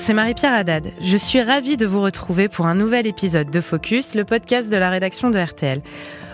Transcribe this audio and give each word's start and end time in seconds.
c'est 0.00 0.14
Marie-Pierre 0.14 0.54
Haddad. 0.54 0.92
Je 1.02 1.16
suis 1.18 1.42
ravie 1.42 1.76
de 1.76 1.84
vous 1.84 2.00
retrouver 2.00 2.48
pour 2.48 2.66
un 2.66 2.74
nouvel 2.74 3.06
épisode 3.06 3.50
de 3.50 3.60
Focus, 3.60 4.14
le 4.14 4.24
podcast 4.24 4.70
de 4.70 4.76
la 4.76 4.88
rédaction 4.88 5.28
de 5.28 5.38
RTL. 5.38 5.82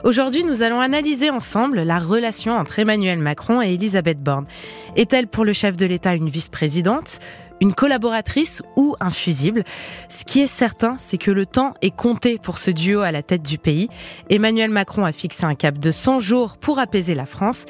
Aujourd'hui, 0.05 0.45
nous 0.45 0.63
allons 0.63 0.81
analyser 0.81 1.31
ensemble 1.31 1.83
la 1.83 1.99
relation 1.99 2.53
entre 2.53 2.79
Emmanuel 2.79 3.19
Macron 3.19 3.61
et 3.61 3.75
Elisabeth 3.75 4.23
Borne. 4.23 4.47
Est-elle 4.95 5.27
pour 5.27 5.45
le 5.45 5.53
chef 5.53 5.77
de 5.77 5.85
l'État 5.85 6.15
une 6.15 6.29
vice-présidente? 6.29 7.19
Une 7.61 7.75
collaboratrice 7.75 8.63
ou 8.77 8.97
un 9.01 9.11
fusible. 9.11 9.65
Ce 10.09 10.25
qui 10.25 10.41
est 10.41 10.47
certain, 10.47 10.97
c'est 10.99 11.19
que 11.19 11.31
le 11.31 11.47
temps 11.47 11.75
est 11.83 11.95
compté 11.95 12.39
pour 12.39 12.59
ce 12.59 12.71
duo 12.71 13.01
à 13.01 13.13
la 13.13 13.23
tête 13.23 13.43
du 13.43 13.59
pays. 13.59 13.89
Emmanuel 14.31 14.71
Macron 14.71 15.05
a 15.05 15.13
fixé 15.13 15.45
un 15.45 15.55
cap 15.55 15.79
de 15.79 15.91
100 15.91 16.21
jours 16.21 16.57
pour 16.59 16.79
apaiser 16.79 17.15
la 17.15 17.27
France 17.27 17.67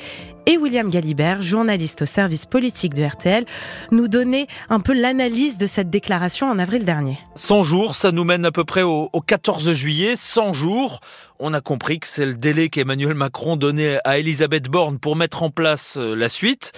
et 0.46 0.56
William 0.56 0.88
Galibert, 0.88 1.42
journaliste 1.42 2.02
au 2.02 2.06
service 2.06 2.46
politique 2.46 2.94
de 2.94 3.04
RTL, 3.04 3.44
nous 3.90 4.06
donnait 4.06 4.46
un 4.70 4.78
peu 4.78 4.92
l'analyse 4.92 5.58
de 5.58 5.66
cette 5.66 5.90
déclaration 5.90 6.48
en 6.48 6.58
avril 6.60 6.84
dernier. 6.84 7.18
100 7.34 7.64
jours, 7.64 7.96
ça 7.96 8.12
nous 8.12 8.22
mène 8.22 8.44
à 8.44 8.52
peu 8.52 8.64
près 8.64 8.82
au, 8.82 9.08
14 9.26 9.72
juillet. 9.72 10.14
100 10.14 10.52
jours, 10.52 11.00
on 11.40 11.52
a 11.52 11.60
compris 11.60 11.98
que 11.98 12.06
c'est 12.06 12.26
le 12.26 12.34
délai 12.34 12.68
qu'Emmanuel 12.68 13.14
Macron 13.14 13.56
donnait 13.56 13.98
à 14.04 14.18
Elisabeth 14.18 14.68
Borne 14.68 15.00
pour 15.00 15.16
mettre 15.16 15.42
en 15.42 15.50
place 15.50 15.96
euh, 15.96 16.14
la 16.14 16.28
suite 16.28 16.72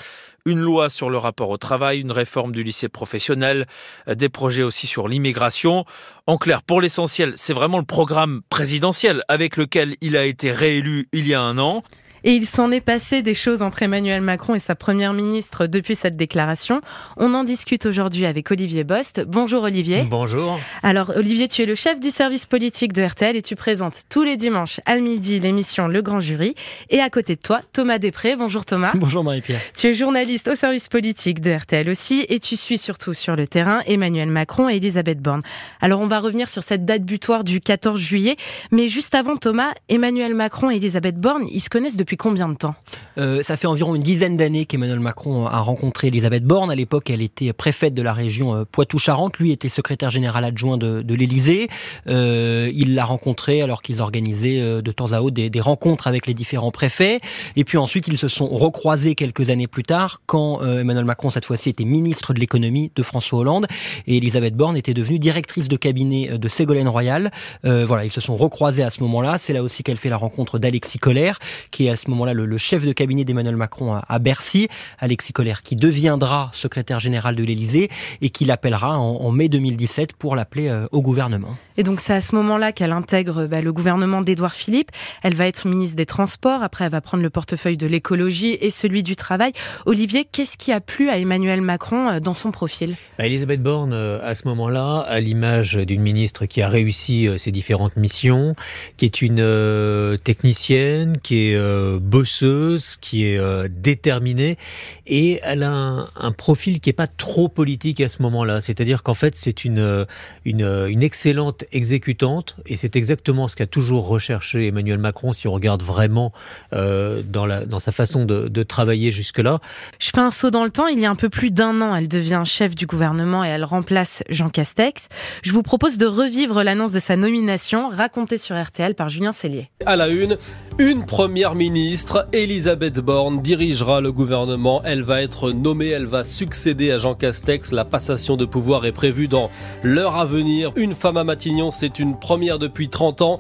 une 0.49 0.61
loi 0.61 0.89
sur 0.89 1.11
le 1.11 1.19
rapport 1.19 1.51
au 1.51 1.59
travail, 1.59 2.01
une 2.01 2.11
réforme 2.11 2.53
du 2.53 2.63
lycée 2.63 2.89
professionnel, 2.89 3.67
euh, 4.09 4.15
des 4.15 4.29
projets 4.29 4.63
aussi 4.63 4.87
sur 4.87 5.07
l'immigration. 5.07 5.85
En 6.27 6.39
clair, 6.39 6.63
pour 6.63 6.81
l'essentiel, 6.81 7.35
c'est 7.37 7.53
vraiment 7.53 7.79
le 7.79 7.85
programme 7.85 8.41
présidentiel 8.49 9.23
avec 9.29 9.57
lequel 9.57 9.97
il 10.01 10.17
a 10.17 10.25
été 10.25 10.51
réélu 10.51 11.09
il 11.13 11.29
y 11.29 11.35
a 11.35 11.41
un 11.41 11.59
an. 11.59 11.83
Et 12.25 12.35
il 12.35 12.47
s'en 12.47 12.71
est 12.71 12.81
passé 12.81 13.23
des 13.23 13.35
choses 13.35 13.63
entre 13.63 13.83
Emmanuel 13.83 14.21
Macron 14.21 14.55
et 14.55 14.59
sa 14.59 14.75
première 14.75 15.13
ministre 15.13 15.67
depuis 15.67 15.95
cette 15.95 16.17
déclaration. 16.17 16.81
On 17.17 17.35
en 17.35 17.45
discute 17.45 17.87
aujourd'hui 17.87 18.27
avec 18.27 18.51
Olivier 18.51 18.85
Bost. 18.85 19.23
Bonjour 19.27 19.63
Olivier. 19.63 20.03
Bonjour. 20.09 20.59
Alors 20.83 21.13
Olivier, 21.15 21.49
tu 21.49 21.63
es 21.63 21.67
le 21.67 21.75
chef 21.75 22.01
du 22.01 22.11
service 22.11 22.47
politique 22.47 22.93
de 22.93 23.03
RTL 23.03 23.37
et 23.37 23.43
tu 23.43 23.57
présentes 23.57 24.03
tous 24.09 24.23
les 24.23 24.37
dimanches 24.37 24.81
à 24.87 24.99
midi 24.99 25.41
l'émission 25.41 25.89
Le 25.89 26.03
Grand 26.03 26.21
Jury. 26.21 26.55
Et 26.91 27.01
à 27.01 27.11
côté 27.11 27.37
de 27.37 27.41
toi, 27.41 27.61
Thomas 27.73 27.99
Després. 27.99 28.37
Bonjour 28.37 28.65
Thomas. 28.65 28.93
Bonjour 28.95 29.23
Marie-Pierre. 29.23 29.61
Tu 29.77 29.89
es 29.89 29.95
journaliste 29.95 30.49
au 30.49 30.55
service 30.55 30.89
politique 30.89 31.41
de 31.41 31.53
RTL 31.53 31.89
aussi 31.89 32.25
et 32.29 32.41
tu 32.41 32.57
suis 32.57 32.79
surtout 32.79 33.15
sur 33.15 33.37
le 33.37 33.47
terrain 33.47 33.81
Emmanuel 33.87 34.29
Macron 34.29 34.69
et 34.69 34.77
Elisabeth 34.77 35.21
Borne. 35.21 35.43
Alors 35.81 36.01
on 36.01 36.07
va 36.07 36.19
revenir 36.19 36.49
sur 36.49 36.63
cette 36.63 36.85
date 36.85 37.03
butoir 37.03 37.45
du 37.45 37.61
14 37.61 38.01
juillet. 38.01 38.37
Mais 38.71 38.89
juste 38.89 39.15
avant 39.15 39.37
Thomas, 39.37 39.73
Emmanuel 39.89 40.35
Macron 40.35 40.71
et 40.71 40.77
Elisabeth 40.77 41.17
Borne, 41.17 41.47
ils 41.51 41.61
se 41.61 41.71
connaissent 41.71 41.97
depuis 41.97 42.08
combien 42.17 42.49
de 42.49 42.55
temps 42.55 42.75
euh, 43.19 43.43
Ça 43.43 43.57
fait 43.57 43.67
environ 43.67 43.95
une 43.95 44.03
dizaine 44.03 44.37
d'années 44.37 44.67
qu'Emmanuel 44.67 45.01
Macron 45.01 45.47
a 45.47 45.61
rencontré 45.61 46.09
Elisabeth 46.09 46.45
Borne. 46.45 46.71
À 46.71 46.75
l'époque, 46.75 47.11
elle 47.11 47.23
était 47.23 47.53
préfète 47.53 47.95
de 47.95 48.03
la 48.03 48.13
région 48.13 48.55
euh, 48.55 48.65
Poitou-Charentes. 48.71 49.39
Lui 49.39 49.51
était 49.51 49.69
secrétaire 49.69 50.11
général 50.11 50.45
adjoint 50.45 50.79
de, 50.79 51.03
de 51.03 51.15
l'Élysée. 51.15 51.69
Euh, 52.07 52.71
il 52.75 52.95
l'a 52.95 53.05
rencontrée 53.05 53.63
alors 53.63 53.83
qu'ils 53.83 54.01
organisaient 54.01 54.83
de 54.83 54.93
temps 54.93 55.13
à 55.13 55.21
autre 55.21 55.35
des, 55.35 55.61
rencontres 55.61 56.07
avec 56.07 56.27
les 56.27 56.35
différents 56.35 56.71
préfets. 56.71 57.21
Et 57.57 57.65
puis 57.65 57.79
ensuite, 57.79 58.09
ils 58.09 58.19
se 58.19 58.29
sont 58.29 58.49
recroisés 58.49 59.15
quelques 59.15 59.51
années 59.51 59.67
plus 59.67 59.83
tard 59.83 60.23
quand 60.27 60.63
Emmanuel 60.63 61.05
Macron, 61.05 61.31
cette 61.31 61.45
fois-ci, 61.45 61.69
était 61.69 61.85
ministre 61.85 62.33
de 62.33 62.41
l'économie 62.41 62.93
de 62.95 63.03
François 63.03 63.41
Hollande 63.41 63.67
et 64.07 64.17
Elisabeth 64.17 64.55
Borne 64.55 64.77
était 64.77 64.95
devenue 64.95 65.19
directrice 65.19 65.69
de 65.69 65.77
cabinet 65.77 66.39
de 66.39 66.49
Ségolène 66.49 66.89
Royal. 66.89 67.31
voilà, 67.65 68.05
ils 68.05 68.13
se 68.13 68.21
sont 68.21 68.37
recroisés 68.37 68.83
à 68.83 68.91
ce 68.91 69.01
moment-là. 69.03 69.39
C'est 69.39 69.53
là 69.53 69.63
aussi 69.63 69.83
qu'elle 69.83 69.97
fait 69.97 70.09
la 70.09 70.17
rencontre 70.17 70.59
d'Alexis 70.59 70.99
Collère, 70.99 71.39
qui 71.71 71.87
est 71.87 71.91
ce 71.99 72.09
moment-là 72.11 72.33
le, 72.33 72.59
chef 72.59 72.87
de 72.87 72.93
cabinet 72.93 73.25
d'Emmanuel 73.25 73.57
Macron 73.57 73.95
à, 73.95 74.19
Bercy, 74.19 74.69
Alexis 74.99 75.33
Collère, 75.33 75.63
qui 75.63 75.77
deviendra 75.77 76.51
secrétaire 76.53 77.01
général 77.01 77.37
de 77.37 77.43
l'Élysée 77.43 77.91
et 78.21 78.31
qui 78.31 78.45
l'appellera 78.45 78.99
en, 78.99 79.31
mai 79.31 79.49
2017 79.49 80.15
pour 80.15 80.35
l'appeler 80.35 80.69
euh, 80.69 80.87
au 80.93 81.03
gouvernement. 81.03 81.57
Et 81.77 81.83
donc 81.83 82.01
c'est 82.01 82.15
à 82.15 82.21
ce 82.21 82.35
moment-là 82.35 82.73
qu'elle 82.73 82.93
intègre 82.93 83.47
bah, 83.47 83.61
le 83.61 83.73
gouvernement 83.73 84.21
d'Édouard 84.23 84.55
Philippe. 84.55 84.91
Elle 85.23 85.35
va 85.35 85.47
être 85.47 85.69
ministre 85.69 85.97
des 85.97 86.07
Transports, 86.07 86.63
après 86.63 86.85
elle 86.85 86.91
va 86.91 87.01
prendre 87.01 87.23
le 87.23 87.31
portefeuille 87.31 87.77
de 87.77 87.87
l'écologie 87.87 88.57
et 88.61 88.71
celui 88.71 89.03
du 89.03 89.15
travail. 89.15 89.53
Olivier, 89.87 90.25
qu'est-ce 90.25 90.57
qui 90.57 90.73
a 90.73 90.81
plu 90.81 91.11
à 91.11 91.19
Emmanuel 91.19 91.61
Macron 91.61 92.09
euh, 92.09 92.21
dans 92.21 92.35
son 92.35 92.51
profil? 92.51 92.97
Bah, 93.19 93.27
Elisabeth 93.27 93.63
Borne, 93.63 93.93
euh, 93.93 94.19
à 94.23 94.35
ce 94.35 94.49
moment-là, 94.49 95.01
à 95.01 95.21
l'image 95.21 95.75
d'une 95.75 96.03
ministre 96.03 96.47
qui 96.47 96.63
a 96.63 96.69
réussi 96.69 97.29
ses 97.37 97.51
différentes 97.51 97.97
missions, 97.97 98.55
qui 98.97 99.05
est 99.05 99.23
une 99.23 100.19
technicienne, 100.25 101.19
qui 101.23 101.49
est 101.49 101.57
bosseuse, 101.97 102.97
qui 103.01 103.25
est 103.25 103.39
euh, 103.39 103.69
déterminée, 103.71 104.59
et 105.07 105.41
elle 105.43 105.63
a 105.63 105.71
un, 106.15 106.33
profil 106.33 106.81
qui 106.81 106.91
est 106.91 106.95
pas 106.95 107.07
trop 107.07 107.49
politique 107.49 108.01
à 108.01 108.09
ce 108.09 108.23
moment-là. 108.23 108.61
C'est-à-dire 108.61 109.03
qu'en 109.03 109.15
fait, 109.15 109.37
c'est 109.37 109.65
une, 109.65 110.07
une, 110.45 110.87
une, 110.89 111.03
excellente 111.03 111.65
exécutante, 111.73 112.57
et 112.67 112.77
c'est 112.77 112.97
exactement 112.97 113.49
ce 113.49 113.57
qu'a 113.57 113.67
toujours 113.67 114.07
recherché 114.07 114.67
Emmanuel 114.67 114.99
Macron, 114.99 115.33
si 115.33 115.49
on 115.49 115.53
regarde 115.53 115.83
vraiment 115.83 116.33
euh, 116.73 117.23
dans, 117.23 117.47
la, 117.47 117.65
dans 117.65 117.79
sa 117.79 117.93
façon 117.93 118.25
de, 118.25 118.49
de 118.49 118.63
travailler 118.63 119.11
jusque-là. 119.11 119.61
Je 119.99 120.11
fais 120.11 120.21
un 120.21 120.31
saut 120.31 120.51
dans 120.51 120.65
le 120.65 120.71
temps. 120.71 120.87
Il 120.87 120.99
y 120.99 121.07
a 121.07 121.11
un 121.11 121.17
peu 121.17 121.29
plus 121.29 121.51
d'un 121.51 121.81
an, 121.81 121.95
elle 121.95 122.09
devient 122.09 122.43
chef 122.45 122.75
du 122.75 122.87
gouvernement 122.87 123.45
et 123.45 123.49
elle 123.49 123.65
remplace 123.65 124.23
Jean 124.29 124.51
Castex. 124.51 125.09
Je 125.43 125.53
vous 125.53 125.63
propose 125.63 125.99
de 125.99 126.07
revivre 126.07 126.63
l'annonce 126.63 126.93
de 126.93 127.01
sa 127.01 127.17
nomination, 127.17 127.89
racontée 127.89 128.39
sur 128.39 128.61
RTL 128.61 128.95
par 128.95 129.09
Julien 129.09 129.33
Cellier. 129.33 129.71
À 129.87 129.97
la 129.97 130.09
une, 130.09 130.37
une 130.79 131.07
première 131.07 131.55
ministre 131.55 131.78
ministre, 131.79 132.27
Elisabeth 132.33 132.99
Borne, 132.99 133.41
dirigera 133.41 134.01
le 134.01 134.11
gouvernement. 134.11 134.83
Elle 134.85 135.03
va 135.03 135.23
être 135.23 135.53
nommée, 135.53 135.87
elle 135.87 136.07
va 136.07 136.25
succéder 136.25 136.91
à 136.91 136.99
Jean 136.99 137.15
Castex. 137.15 137.71
La 137.71 137.85
passation 137.85 138.37
de 138.37 138.45
pouvoir 138.45 138.85
est 138.85 138.93
prévue 138.93 139.29
dans 139.29 139.49
l'heure 139.85 140.17
à 140.17 140.25
venir. 140.25 140.73
Une 140.75 140.97
femme 140.97 141.17
à 141.17 141.23
Matignon, 141.23 141.71
c'est 141.71 142.01
une 142.01 142.19
première 142.19 142.59
depuis 142.59 142.89
30 142.89 143.23
ans. 143.23 143.39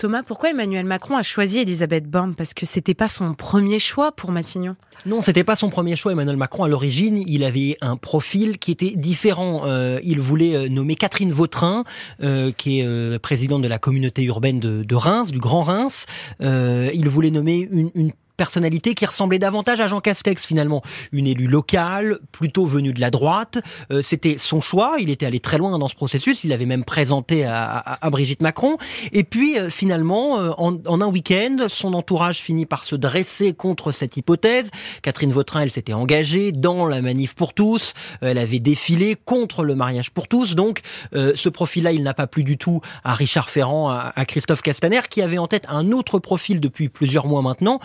Thomas, 0.00 0.22
pourquoi 0.22 0.48
Emmanuel 0.48 0.86
Macron 0.86 1.18
a 1.18 1.22
choisi 1.22 1.58
Elisabeth 1.58 2.06
Borne? 2.06 2.34
Parce 2.34 2.54
que 2.54 2.64
c'était 2.64 2.94
pas 2.94 3.06
son 3.06 3.34
premier 3.34 3.78
choix 3.78 4.12
pour 4.12 4.32
Matignon. 4.32 4.74
Non, 5.04 5.20
c'était 5.20 5.44
pas 5.44 5.56
son 5.56 5.68
premier 5.68 5.94
choix. 5.94 6.12
Emmanuel 6.12 6.38
Macron, 6.38 6.64
à 6.64 6.68
l'origine, 6.68 7.22
il 7.26 7.44
avait 7.44 7.76
un 7.82 7.98
profil 7.98 8.58
qui 8.58 8.70
était 8.70 8.92
différent. 8.96 9.64
Euh, 9.66 10.00
il 10.02 10.18
voulait 10.18 10.56
euh, 10.56 10.68
nommer 10.70 10.94
Catherine 10.94 11.32
Vautrin, 11.32 11.84
euh, 12.22 12.50
qui 12.50 12.80
est 12.80 13.18
présidente 13.18 13.60
de 13.60 13.68
la 13.68 13.78
communauté 13.78 14.22
urbaine 14.22 14.58
de, 14.58 14.94
Reims, 14.94 15.32
du 15.32 15.38
Grand 15.38 15.64
Reims. 15.64 16.06
il 16.40 17.08
voulait 17.10 17.30
nommer 17.30 17.68
une, 17.70 17.90
une 17.94 18.12
personnalité 18.40 18.94
qui 18.94 19.04
ressemblait 19.04 19.38
davantage 19.38 19.80
à 19.80 19.86
Jean 19.86 20.00
Castex 20.00 20.46
finalement, 20.46 20.80
une 21.12 21.26
élue 21.26 21.46
locale, 21.46 22.20
plutôt 22.32 22.64
venue 22.64 22.94
de 22.94 23.00
la 23.02 23.10
droite. 23.10 23.58
Euh, 23.92 24.00
c'était 24.00 24.38
son 24.38 24.62
choix, 24.62 24.96
il 24.98 25.10
était 25.10 25.26
allé 25.26 25.40
très 25.40 25.58
loin 25.58 25.78
dans 25.78 25.88
ce 25.88 25.94
processus, 25.94 26.42
il 26.42 26.48
l'avait 26.48 26.64
même 26.64 26.84
présenté 26.84 27.44
à, 27.44 27.98
Brigitte 28.10 28.40
Macron. 28.40 28.78
Et 29.12 29.24
puis 29.24 29.58
euh, 29.58 29.68
finalement, 29.68 30.40
euh, 30.40 30.52
en, 30.56 31.00
un 31.02 31.06
week-end, 31.06 31.66
son 31.68 31.92
entourage 31.92 32.38
finit 32.40 32.64
par 32.64 32.84
se 32.84 32.96
dresser 32.96 33.52
contre 33.52 33.92
cette 33.92 34.16
hypothèse. 34.16 34.70
Catherine 35.02 35.32
Vautrin, 35.32 35.60
elle 35.60 35.70
s'était 35.70 35.92
engagée 35.92 36.50
dans 36.50 36.86
la 36.86 37.02
manif 37.02 37.34
pour 37.34 37.52
tous, 37.52 37.92
elle 38.22 38.38
avait 38.38 38.58
défilé 38.58 39.16
contre 39.22 39.64
le 39.64 39.74
mariage 39.74 40.12
pour 40.12 40.28
tous. 40.28 40.54
Donc 40.54 40.80
ce 41.12 41.48
profil-là, 41.50 41.92
il 41.92 42.02
n'a 42.02 42.14
pas 42.14 42.26
plu 42.26 42.42
du 42.42 42.56
tout 42.56 42.80
à 43.04 43.12
Richard 43.12 43.50
Ferrand, 43.50 43.90
à, 43.90 44.14
à 44.16 44.24
Christophe 44.24 44.62
Castaner, 44.62 45.02
qui 45.10 45.20
avait 45.20 45.36
en 45.36 45.46
tête 45.46 45.66
un 45.68 45.92
autre 45.92 46.18
profil 46.18 46.58
depuis 46.58 46.88
plusieurs 46.88 47.26
mois 47.26 47.42
maintenant, 47.42 47.80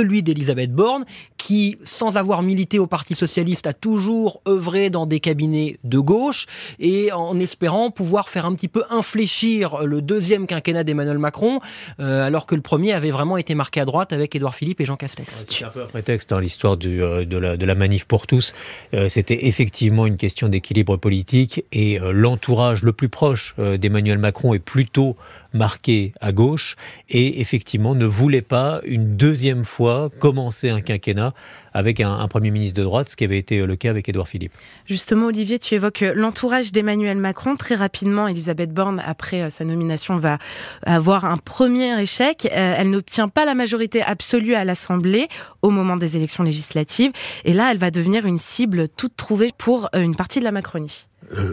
celui 0.00 0.22
d'Elisabeth 0.22 0.72
Borne, 0.72 1.04
qui, 1.36 1.76
sans 1.84 2.16
avoir 2.16 2.42
milité 2.42 2.78
au 2.78 2.86
Parti 2.86 3.14
socialiste, 3.14 3.66
a 3.66 3.74
toujours 3.74 4.40
œuvré 4.48 4.88
dans 4.88 5.04
des 5.04 5.20
cabinets 5.20 5.78
de 5.84 5.98
gauche 5.98 6.46
et 6.78 7.12
en 7.12 7.38
espérant 7.38 7.90
pouvoir 7.90 8.30
faire 8.30 8.46
un 8.46 8.54
petit 8.54 8.68
peu 8.68 8.82
infléchir 8.88 9.82
le 9.84 10.00
deuxième 10.00 10.46
quinquennat 10.46 10.84
d'Emmanuel 10.84 11.18
Macron, 11.18 11.60
euh, 11.98 12.26
alors 12.26 12.46
que 12.46 12.54
le 12.54 12.62
premier 12.62 12.94
avait 12.94 13.10
vraiment 13.10 13.36
été 13.36 13.54
marqué 13.54 13.78
à 13.80 13.84
droite 13.84 14.14
avec 14.14 14.34
Édouard 14.34 14.54
Philippe 14.54 14.80
et 14.80 14.86
Jean 14.86 14.96
Castex. 14.96 15.42
C'est 15.44 15.64
un 15.66 15.68
peu 15.68 15.82
un 15.82 15.86
prétexte, 15.86 16.32
hein, 16.32 16.40
l'histoire 16.40 16.78
euh, 16.86 17.26
de, 17.26 17.36
la, 17.36 17.58
de 17.58 17.66
la 17.66 17.74
manif 17.74 18.06
pour 18.06 18.26
tous. 18.26 18.54
Euh, 18.94 19.10
c'était 19.10 19.46
effectivement 19.48 20.06
une 20.06 20.16
question 20.16 20.48
d'équilibre 20.48 20.96
politique 20.96 21.64
et 21.72 21.98
l'entourage 21.98 22.82
le 22.82 22.92
plus 22.92 23.10
proche 23.10 23.54
d'Emmanuel 23.58 24.18
Macron 24.18 24.54
est 24.54 24.58
plutôt 24.60 25.16
marqué 25.52 26.12
à 26.20 26.32
gauche 26.32 26.76
et 27.08 27.40
effectivement 27.40 27.94
ne 27.94 28.06
voulait 28.06 28.42
pas 28.42 28.80
une 28.84 29.16
deuxième 29.16 29.64
fois 29.64 29.89
commencer 30.18 30.70
un 30.70 30.80
quinquennat 30.80 31.32
avec 31.72 32.00
un, 32.00 32.26
Premier 32.28 32.50
ministre 32.50 32.78
de 32.78 32.84
droite, 32.84 33.08
ce 33.10 33.16
qui 33.16 33.24
avait 33.24 33.38
été 33.38 33.64
le 33.64 33.76
cas 33.76 33.90
avec 33.90 34.08
Édouard 34.08 34.28
Philippe. 34.28 34.52
Justement, 34.86 35.26
Olivier, 35.26 35.58
tu 35.58 35.74
évoques 35.74 36.04
l'entourage 36.14 36.72
d'Emmanuel 36.72 37.18
Macron. 37.18 37.56
Très 37.56 37.74
rapidement, 37.74 38.28
Elisabeth 38.28 38.72
Borne, 38.72 39.02
après 39.04 39.42
euh, 39.42 39.50
sa 39.50 39.64
nomination, 39.64 40.16
va 40.16 40.38
avoir 40.84 41.24
un 41.24 41.36
premier 41.36 42.00
échec. 42.00 42.46
Euh, 42.46 42.74
elle 42.78 42.90
n'obtient 42.90 43.28
pas 43.28 43.44
la 43.44 43.54
majorité 43.54 44.02
absolue 44.02 44.54
à 44.54 44.64
l'Assemblée 44.64 45.28
au 45.62 45.70
moment 45.70 45.96
des 45.96 46.16
élections 46.16 46.44
législatives. 46.44 47.12
Et 47.44 47.52
là, 47.52 47.70
elle 47.70 47.78
va 47.78 47.90
devenir 47.90 48.26
une 48.26 48.38
cible 48.38 48.88
toute 48.88 49.16
trouvée 49.16 49.50
pour 49.56 49.88
euh, 49.94 50.00
une 50.00 50.14
partie 50.14 50.38
de 50.38 50.44
la 50.44 50.52
Macronie. 50.52 51.06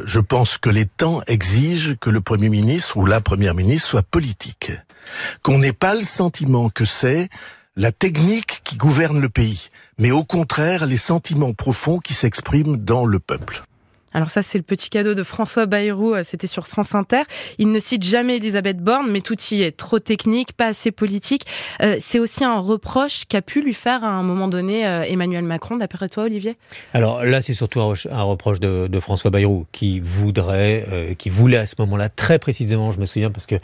je 0.05 0.19
pense 0.19 0.57
que 0.57 0.69
les 0.69 0.85
temps 0.85 1.21
exigent 1.27 1.95
que 1.99 2.09
le 2.09 2.21
Premier 2.21 2.49
ministre 2.49 2.97
ou 2.97 3.05
la 3.05 3.21
Première 3.21 3.55
ministre 3.55 3.87
soit 3.89 4.03
politique. 4.03 4.71
Qu'on 5.41 5.59
n'ait 5.59 5.73
pas 5.73 5.95
le 5.95 6.01
sentiment 6.01 6.69
que 6.69 6.85
c'est 6.85 7.29
la 7.77 7.91
technique 7.91 8.61
qui 8.63 8.75
gouverne 8.75 9.21
le 9.21 9.29
pays, 9.29 9.69
mais 9.99 10.09
au 10.09 10.23
contraire 10.23 10.87
les 10.87 10.97
sentiments 10.97 11.53
profonds 11.53 11.99
qui 11.99 12.15
s'expriment 12.15 12.75
dans 12.75 13.05
le 13.05 13.19
peuple. 13.19 13.61
Alors 14.17 14.31
ça, 14.31 14.41
c'est 14.41 14.57
le 14.57 14.63
petit 14.63 14.89
cadeau 14.89 15.13
de 15.13 15.21
François 15.21 15.67
Bayrou, 15.67 16.15
euh, 16.15 16.23
c'était 16.23 16.47
sur 16.47 16.65
France 16.65 16.95
Inter. 16.95 17.21
Il 17.59 17.71
ne 17.71 17.77
cite 17.77 18.01
jamais 18.01 18.37
Elisabeth 18.37 18.79
Borne, 18.79 19.11
mais 19.11 19.21
tout 19.21 19.35
y 19.51 19.61
est. 19.61 19.77
Trop 19.77 19.99
technique, 19.99 20.53
pas 20.53 20.65
assez 20.65 20.89
politique. 20.89 21.45
Euh, 21.83 21.97
c'est 21.99 22.17
aussi 22.17 22.43
un 22.43 22.57
reproche 22.57 23.25
qu'a 23.29 23.43
pu 23.43 23.61
lui 23.61 23.75
faire 23.75 24.03
à 24.03 24.07
un 24.07 24.23
moment 24.23 24.47
donné 24.47 24.87
euh, 24.87 25.03
Emmanuel 25.03 25.43
Macron, 25.43 25.77
d'après 25.77 26.09
toi, 26.09 26.23
Olivier? 26.23 26.57
Alors 26.95 27.23
là, 27.23 27.43
c'est 27.43 27.53
surtout 27.53 27.79
un 27.79 28.23
reproche 28.23 28.59
de, 28.59 28.99
François 28.99 29.29
Bayrou, 29.29 29.67
qui 29.71 29.99
voudrait, 29.99 31.13
qui 31.19 31.29
voulait 31.29 31.57
à 31.57 31.67
ce 31.67 31.75
moment-là, 31.77 32.09
très 32.09 32.39
précisément, 32.39 32.91
je 32.91 32.99
me 32.99 33.05
souviens, 33.05 33.29
parce 33.29 33.45
que 33.45 33.57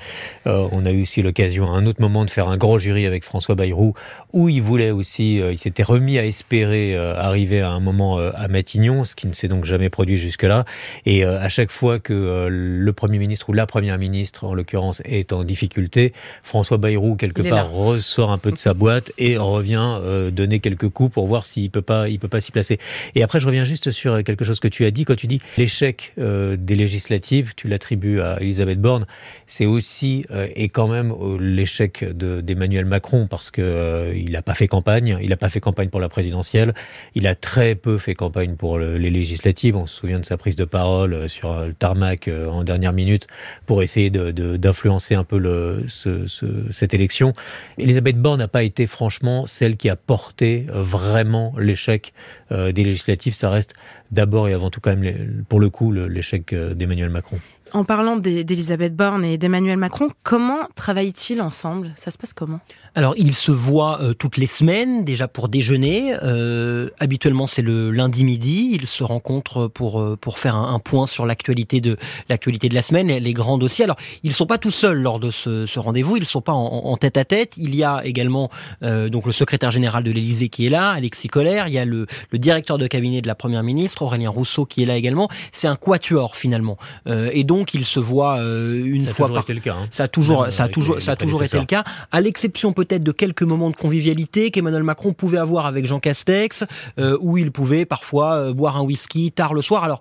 on 0.46 0.86
a 0.86 0.92
eu 0.92 1.02
aussi 1.02 1.24
l'occasion 1.24 1.66
à 1.74 1.76
un 1.76 1.88
autre 1.88 2.00
moment 2.00 2.26
de 2.26 2.30
faire 2.30 2.50
un 2.50 2.58
grand 2.58 2.78
jury 2.78 3.08
avec 3.08 3.24
François 3.24 3.56
Bayrou, 3.56 3.96
où 4.32 4.50
il 4.50 4.62
voulait 4.62 4.92
aussi, 4.92 5.38
il 5.38 5.58
s'était 5.58 5.82
remis 5.82 6.20
à 6.20 6.26
espérer 6.26 6.96
arriver 6.96 7.62
à 7.62 7.70
un 7.70 7.80
moment 7.80 8.20
à 8.20 8.48
Matignon, 8.48 9.04
ce 9.04 9.16
qui 9.16 9.26
ne 9.26 9.34
s'est 9.34 9.48
donc 9.48 9.66
jamais 9.66 9.90
produit 9.90 10.20
jusque-là. 10.44 10.66
Et 11.06 11.24
à 11.24 11.50
chaque 11.50 11.72
fois 11.72 12.00
que 12.00 12.48
le 12.50 12.94
Premier 12.94 13.18
ministre 13.18 13.50
ou 13.50 13.54
la 13.54 13.66
Première 13.66 13.98
ministre, 13.98 14.46
en 14.46 14.54
l'occurrence, 14.54 15.02
est 15.06 15.34
en 15.34 15.44
difficulté, 15.44 16.14
François 16.44 16.78
Bayrou, 16.78 17.16
quelque 17.16 17.42
part, 17.42 17.72
ressort 17.72 18.32
un 18.32 18.38
peu 18.38 18.52
de 18.52 18.58
sa 18.58 18.74
boîte 18.74 19.12
et 19.18 19.38
revient 19.38 19.98
euh, 20.02 20.32
donner 20.32 20.60
quelques 20.60 20.90
coups 20.90 21.14
pour 21.14 21.28
voir 21.28 21.46
s'il 21.46 21.64
il 21.64 21.72
peut 21.72 21.82
pas 21.82 22.42
s'y 22.42 22.52
placer. 22.52 22.80
Et 23.16 23.24
après, 23.24 23.40
je 23.40 23.48
reviens 23.48 23.64
juste 23.64 23.92
sur 23.92 24.24
quelque 24.24 24.44
chose 24.44 24.60
que 24.60 24.68
tu 24.68 24.86
as 24.86 24.92
dit 24.92 25.06
quand 25.06 25.16
tu 25.16 25.28
dis 25.28 25.42
l'échec 25.58 26.14
euh, 26.20 26.56
des 26.58 26.76
législatives, 26.76 27.54
tu 27.56 27.68
l'attribues 27.68 28.22
à 28.22 28.40
Elisabeth 28.42 28.80
Borne, 28.80 29.06
c'est 29.48 29.66
aussi 29.66 30.26
euh, 30.32 30.48
et 30.56 30.70
quand 30.70 30.88
même 30.88 31.14
l'échec 31.40 32.04
d'Emmanuel 32.04 32.86
Macron 32.86 33.28
parce 33.28 33.52
que 33.52 34.14
il 34.16 34.32
n'a 34.32 34.42
pas 34.42 34.54
fait 34.54 34.68
campagne, 34.68 35.18
il 35.22 35.30
n'a 35.30 35.38
pas 35.38 35.50
fait 35.50 35.60
campagne 35.60 35.90
pour 35.90 36.00
la 36.00 36.10
présidentielle, 36.10 36.74
il 37.16 37.28
a 37.28 37.36
très 37.36 37.76
peu 37.76 37.98
fait 37.98 38.16
campagne 38.16 38.56
pour 38.56 38.80
les 38.80 39.10
législatives. 39.10 39.76
On 39.76 39.86
se 39.86 39.96
souvient 39.96 40.20
de 40.20 40.26
sa 40.26 40.33
prise 40.38 40.56
de 40.56 40.66
parole 40.66 41.30
sur 41.30 41.54
le 41.62 41.74
tarmac 41.74 42.30
en 42.30 42.64
dernière 42.64 42.94
minute 42.94 43.28
pour 43.66 43.84
essayer 43.84 44.10
d'influencer 44.10 45.16
un 45.16 45.24
peu 45.24 45.84
cette 45.88 46.94
élection. 46.94 47.34
Elisabeth 47.78 48.18
Borne 48.18 48.40
n'a 48.40 48.48
pas 48.48 48.64
été 48.64 48.88
franchement 48.88 49.46
celle 49.46 49.78
qui 49.78 49.90
a 49.90 49.96
porté 49.96 50.68
euh, 50.70 50.82
vraiment 50.82 51.54
l'échec 51.58 52.14
euh, 52.52 52.72
des 52.72 52.84
législatives. 52.84 53.34
Ça 53.34 53.50
reste 53.50 53.74
d'abord 54.12 54.48
et 54.48 54.54
avant 54.54 54.70
tout 54.70 54.80
quand 54.82 54.96
même 54.96 55.44
pour 55.50 55.60
le 55.60 55.70
coup 55.70 55.92
l'échec 55.92 56.54
euh, 56.54 56.74
d'Emmanuel 56.74 57.10
Macron. 57.10 57.40
En 57.74 57.86
parlant 57.86 58.18
d'Elisabeth 58.18 58.96
Borne 58.96 59.26
et 59.26 59.40
d'Emmanuel 59.40 59.78
Macron, 59.78 60.10
comment 60.22 60.68
travaillent-ils 60.76 61.42
ensemble? 61.42 61.92
Ça 61.96 62.12
se 62.12 62.20
passe 62.20 62.32
comment? 62.32 62.60
Alors, 62.94 63.16
ils 63.18 63.34
se 63.34 63.52
voient 63.52 64.00
euh, 64.00 64.14
toutes 64.14 64.38
les 64.38 64.46
semaines, 64.46 65.04
déjà 65.04 65.28
pour 65.28 65.48
déjeuner. 65.48 66.14
Euh, 66.22 66.92
habituellement, 67.00 67.48
c'est 67.48 67.64
le 67.64 67.90
lundi 67.90 68.26
midi. 68.26 68.70
Ils 68.80 68.86
se 68.86 69.04
rencontrent 69.04 69.68
pour, 69.68 70.00
euh, 70.00 70.16
pour 70.16 70.38
faire 70.38 70.56
un, 70.56 70.78
point 70.78 71.08
sur 71.08 71.26
l'actualité 71.26 71.82
de, 71.82 71.98
l'actualité 72.30 72.70
de 72.70 72.76
la 72.76 72.84
semaine, 72.84 73.08
les 73.08 73.34
grands 73.34 73.58
dossiers. 73.58 73.86
Alors, 73.86 73.96
ils 74.22 74.30
ne 74.30 74.36
sont 74.36 74.46
pas 74.46 74.60
tout 74.60 74.70
seuls 74.70 75.02
lors 75.02 75.20
de 75.20 75.32
ce, 75.32 75.80
rendez-vous. 75.80 76.18
Ils 76.18 76.22
ne 76.22 76.26
sont 76.26 76.42
pas 76.42 76.52
en, 76.52 76.96
tête 76.98 77.18
à 77.18 77.26
tête. 77.26 77.54
Il 77.58 77.74
y 77.74 77.84
a 77.84 78.02
également 78.06 78.50
donc 78.82 79.26
le 79.26 79.32
secrétaire 79.32 79.72
général 79.72 80.04
de 80.04 80.12
l'Élysée 80.12 80.50
qui 80.50 80.66
est 80.66 80.70
là, 80.70 80.92
Alexis 80.92 81.30
Collère. 81.30 81.68
Il 81.68 81.74
y 81.74 81.80
a 81.80 81.86
le, 81.86 82.06
le, 82.32 82.38
directeur 82.38 82.78
de 82.78 82.86
cabinet 82.86 83.22
de 83.22 83.28
la 83.28 83.36
Première 83.36 83.64
ministre, 83.64 84.02
Aurélien 84.02 84.30
Rousseau, 84.30 84.66
qui 84.66 84.84
est 84.84 84.86
là 84.86 84.98
également. 84.98 85.30
C'est 85.52 85.68
un 85.68 85.76
quatuor, 85.76 86.36
finalement. 86.36 86.78
et 87.08 87.44
donc, 87.44 87.63
qu'il 87.64 87.86
se 87.86 88.00
voit 88.00 88.38
euh, 88.38 88.84
une 88.84 89.06
fois 89.08 89.34
par. 89.34 89.46
le 89.48 89.60
cas, 89.60 89.76
hein. 89.76 89.88
Ça 89.92 90.04
a 90.04 90.08
toujours, 90.08 90.48
ça 90.52 90.66
a 90.66 90.68
toujours, 90.70 91.02
ça 91.02 91.14
a 91.14 91.16
toujours 91.16 91.44
été 91.44 91.60
le 91.60 91.66
cas. 91.66 91.84
À 92.12 92.22
l'exception 92.22 92.74
peut-être 92.74 93.04
de 93.04 93.12
quelques 93.12 93.44
moments 93.44 93.70
de 93.70 93.76
convivialité 93.76 94.52
qu'Emmanuel 94.52 94.84
Macron 94.84 95.14
pouvait 95.14 95.38
avoir 95.38 95.66
avec 95.66 95.86
Jean 95.86 96.00
Castex, 96.00 96.64
euh, 97.00 97.18
où 97.22 97.38
il 97.38 97.52
pouvait 97.52 97.86
parfois 97.86 98.34
euh, 98.34 98.54
boire 98.54 98.78
un 98.78 98.82
whisky 98.82 99.32
tard 99.32 99.54
le 99.54 99.62
soir. 99.62 99.84
Alors 99.84 100.00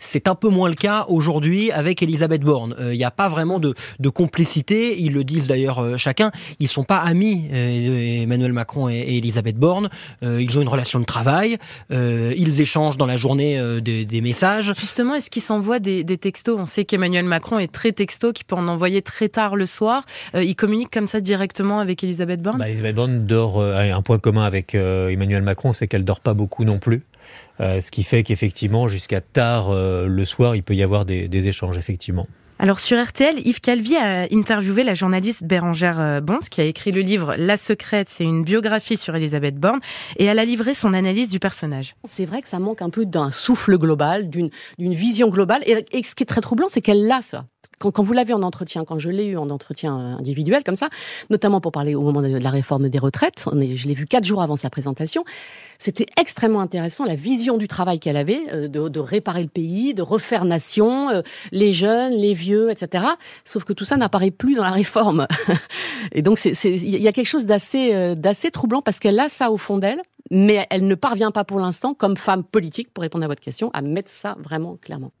c'est 0.00 0.28
un 0.28 0.34
peu 0.34 0.48
moins 0.48 0.68
le 0.68 0.74
cas 0.74 1.04
aujourd'hui 1.08 1.70
avec 1.70 2.02
Elisabeth 2.02 2.42
Borne. 2.42 2.74
Il 2.80 2.96
n'y 2.96 3.04
a 3.04 3.10
pas 3.10 3.28
vraiment 3.28 3.60
de, 3.60 3.74
complicité. 4.08 5.00
Ils 5.00 5.12
le 5.12 5.22
disent 5.24 5.46
d'ailleurs 5.46 5.98
chacun. 5.98 6.32
Ils 6.58 6.68
sont 6.68 6.84
pas 6.84 6.98
amis, 6.98 7.46
Emmanuel 7.52 8.52
Macron 8.52 8.88
et, 8.88 9.18
Elisabeth 9.18 9.56
Borne. 9.56 9.88
ils 10.22 10.58
ont 10.58 10.62
une 10.62 10.68
relation 10.68 10.98
de 10.98 11.04
travail. 11.04 11.58
ils 11.90 12.60
échangent 12.60 12.96
dans 12.96 13.06
la 13.06 13.16
journée 13.16 13.60
des, 13.80 14.20
messages. 14.20 14.72
Justement, 14.78 15.14
est-ce 15.14 15.30
qu'ils 15.30 15.42
s'envoient 15.42 15.78
des, 15.78 16.04
des, 16.04 16.18
textos? 16.18 16.58
On 16.58 16.66
sait 16.66 16.84
qu'Emmanuel 16.84 17.24
Macron 17.24 17.58
est 17.58 17.72
très 17.72 17.92
texto, 17.92 18.32
qu'il 18.32 18.46
peut 18.46 18.56
en 18.56 18.68
envoyer 18.68 19.02
très 19.02 19.28
tard 19.28 19.56
le 19.56 19.66
soir. 19.66 20.04
il 20.34 20.56
communique 20.56 20.90
comme 20.90 21.06
ça 21.06 21.20
directement 21.20 21.80
avec 21.80 22.02
Elisabeth 22.02 22.40
Borne? 22.40 22.58
Bah, 22.58 22.68
Elisabeth 22.68 22.94
Borne 22.94 23.26
dort, 23.26 23.62
un 23.62 24.02
point 24.02 24.18
commun 24.18 24.44
avec 24.44 24.74
Emmanuel 24.74 25.42
Macron, 25.42 25.72
c'est 25.72 25.86
qu'elle 25.86 26.04
dort 26.04 26.20
pas 26.20 26.34
beaucoup 26.34 26.64
non 26.64 26.78
plus. 26.78 27.02
Euh, 27.60 27.80
ce 27.80 27.90
qui 27.90 28.02
fait 28.02 28.22
qu'effectivement, 28.22 28.88
jusqu'à 28.88 29.20
tard 29.20 29.70
euh, 29.70 30.06
le 30.06 30.24
soir, 30.24 30.56
il 30.56 30.62
peut 30.62 30.74
y 30.74 30.82
avoir 30.82 31.04
des, 31.04 31.46
échanges, 31.46 31.76
effectivement. 31.76 32.26
Alors 32.58 32.78
sur 32.78 33.02
RTL, 33.02 33.36
Yves 33.46 33.60
Calvi 33.60 33.96
a 33.96 34.26
interviewé 34.32 34.84
la 34.84 34.92
journaliste 34.92 35.42
Bérangère 35.42 35.98
euh, 35.98 36.20
Bond, 36.20 36.40
qui 36.50 36.60
a 36.60 36.64
écrit 36.64 36.92
le 36.92 37.00
livre 37.00 37.34
La 37.38 37.56
Secrète, 37.56 38.10
c'est 38.10 38.24
une 38.24 38.44
biographie 38.44 38.98
sur 38.98 39.16
Elisabeth 39.16 39.56
Borne, 39.56 39.80
et 40.18 40.26
elle 40.26 40.38
a 40.38 40.44
livré 40.44 40.74
son 40.74 40.92
analyse 40.92 41.30
du 41.30 41.38
personnage. 41.38 41.94
C'est 42.06 42.26
vrai 42.26 42.42
que 42.42 42.48
ça 42.48 42.58
manque 42.58 42.82
un 42.82 42.90
peu 42.90 43.06
d'un 43.06 43.30
souffle 43.30 43.78
global, 43.78 44.28
d'une 44.28 44.50
vision 44.78 45.28
globale, 45.28 45.62
et, 45.64 45.84
et, 45.92 46.02
ce 46.02 46.14
qui 46.14 46.22
est 46.22 46.26
très 46.26 46.42
troublant, 46.42 46.68
c'est 46.68 46.82
qu'elle 46.82 47.06
l'a 47.06 47.22
ça 47.22 47.46
quand, 47.80 48.02
vous 48.02 48.12
l'avez 48.12 48.34
en 48.34 48.42
entretien, 48.42 48.84
quand 48.84 48.98
je 48.98 49.08
l'ai 49.08 49.26
eu 49.26 49.36
en 49.38 49.48
entretien 49.48 49.98
euh, 49.98 50.18
individuel 50.18 50.62
comme 50.64 50.76
ça, 50.76 50.90
notamment 51.30 51.60
pour 51.60 51.72
parler 51.72 51.94
au 51.94 52.02
moment 52.02 52.20
de 52.20 52.36
la 52.36 52.50
réforme 52.50 52.90
des 52.90 52.98
retraites, 52.98 53.46
je 53.52 53.88
l'ai 53.88 53.94
vu 53.94 54.06
quatre 54.06 54.24
jours 54.24 54.42
avant 54.42 54.56
sa 54.56 54.68
présentation, 54.68 55.24
c'était 55.78 56.06
extrêmement 56.18 56.60
intéressant 56.60 57.04
la 57.04 57.14
vision 57.14 57.56
du 57.56 57.68
travail 57.68 57.98
qu'elle 57.98 58.18
avait, 58.18 58.42
euh, 58.52 58.68
de, 58.68 59.00
réparer 59.00 59.42
le 59.42 59.48
pays, 59.48 59.94
de 59.94 60.02
refaire 60.02 60.44
nation, 60.44 61.08
euh, 61.08 61.22
les 61.52 61.72
jeunes, 61.72 62.12
les 62.12 62.34
vieux, 62.34 62.70
etc. 62.70 63.04
Sauf 63.46 63.64
que 63.64 63.72
tout 63.72 63.86
ça 63.86 63.96
n'apparaît 63.96 64.30
plus 64.30 64.54
dans 64.56 64.64
la 64.64 64.72
réforme. 64.72 65.26
Et 66.12 66.20
donc 66.20 66.44
il 66.44 67.00
y 67.00 67.08
a 67.08 67.12
quelque 67.12 67.26
chose 67.26 67.46
d'assez 67.46 68.14
d'assez 68.14 68.50
troublant 68.50 68.82
parce 68.82 68.98
qu'elle 68.98 69.18
a 69.18 69.28
ça 69.28 69.50
au 69.50 69.56
fond 69.56 69.78
d'elle, 69.78 70.02
mais 70.30 70.66
elle 70.70 70.86
ne 70.86 70.94
parvient 70.94 71.30
pas 71.30 71.44
pour 71.44 71.60
l'instant, 71.60 71.94
comme 71.94 72.16
femme 72.16 72.44
politique, 72.44 72.92
pour 72.92 73.02
répondre 73.02 73.24
à 73.24 73.28
votre 73.28 73.40
question, 73.40 73.70
à 73.72 73.82
mettre 73.82 74.10
ça 74.10 74.36
vraiment 74.40 74.76
clairement. 74.76 75.12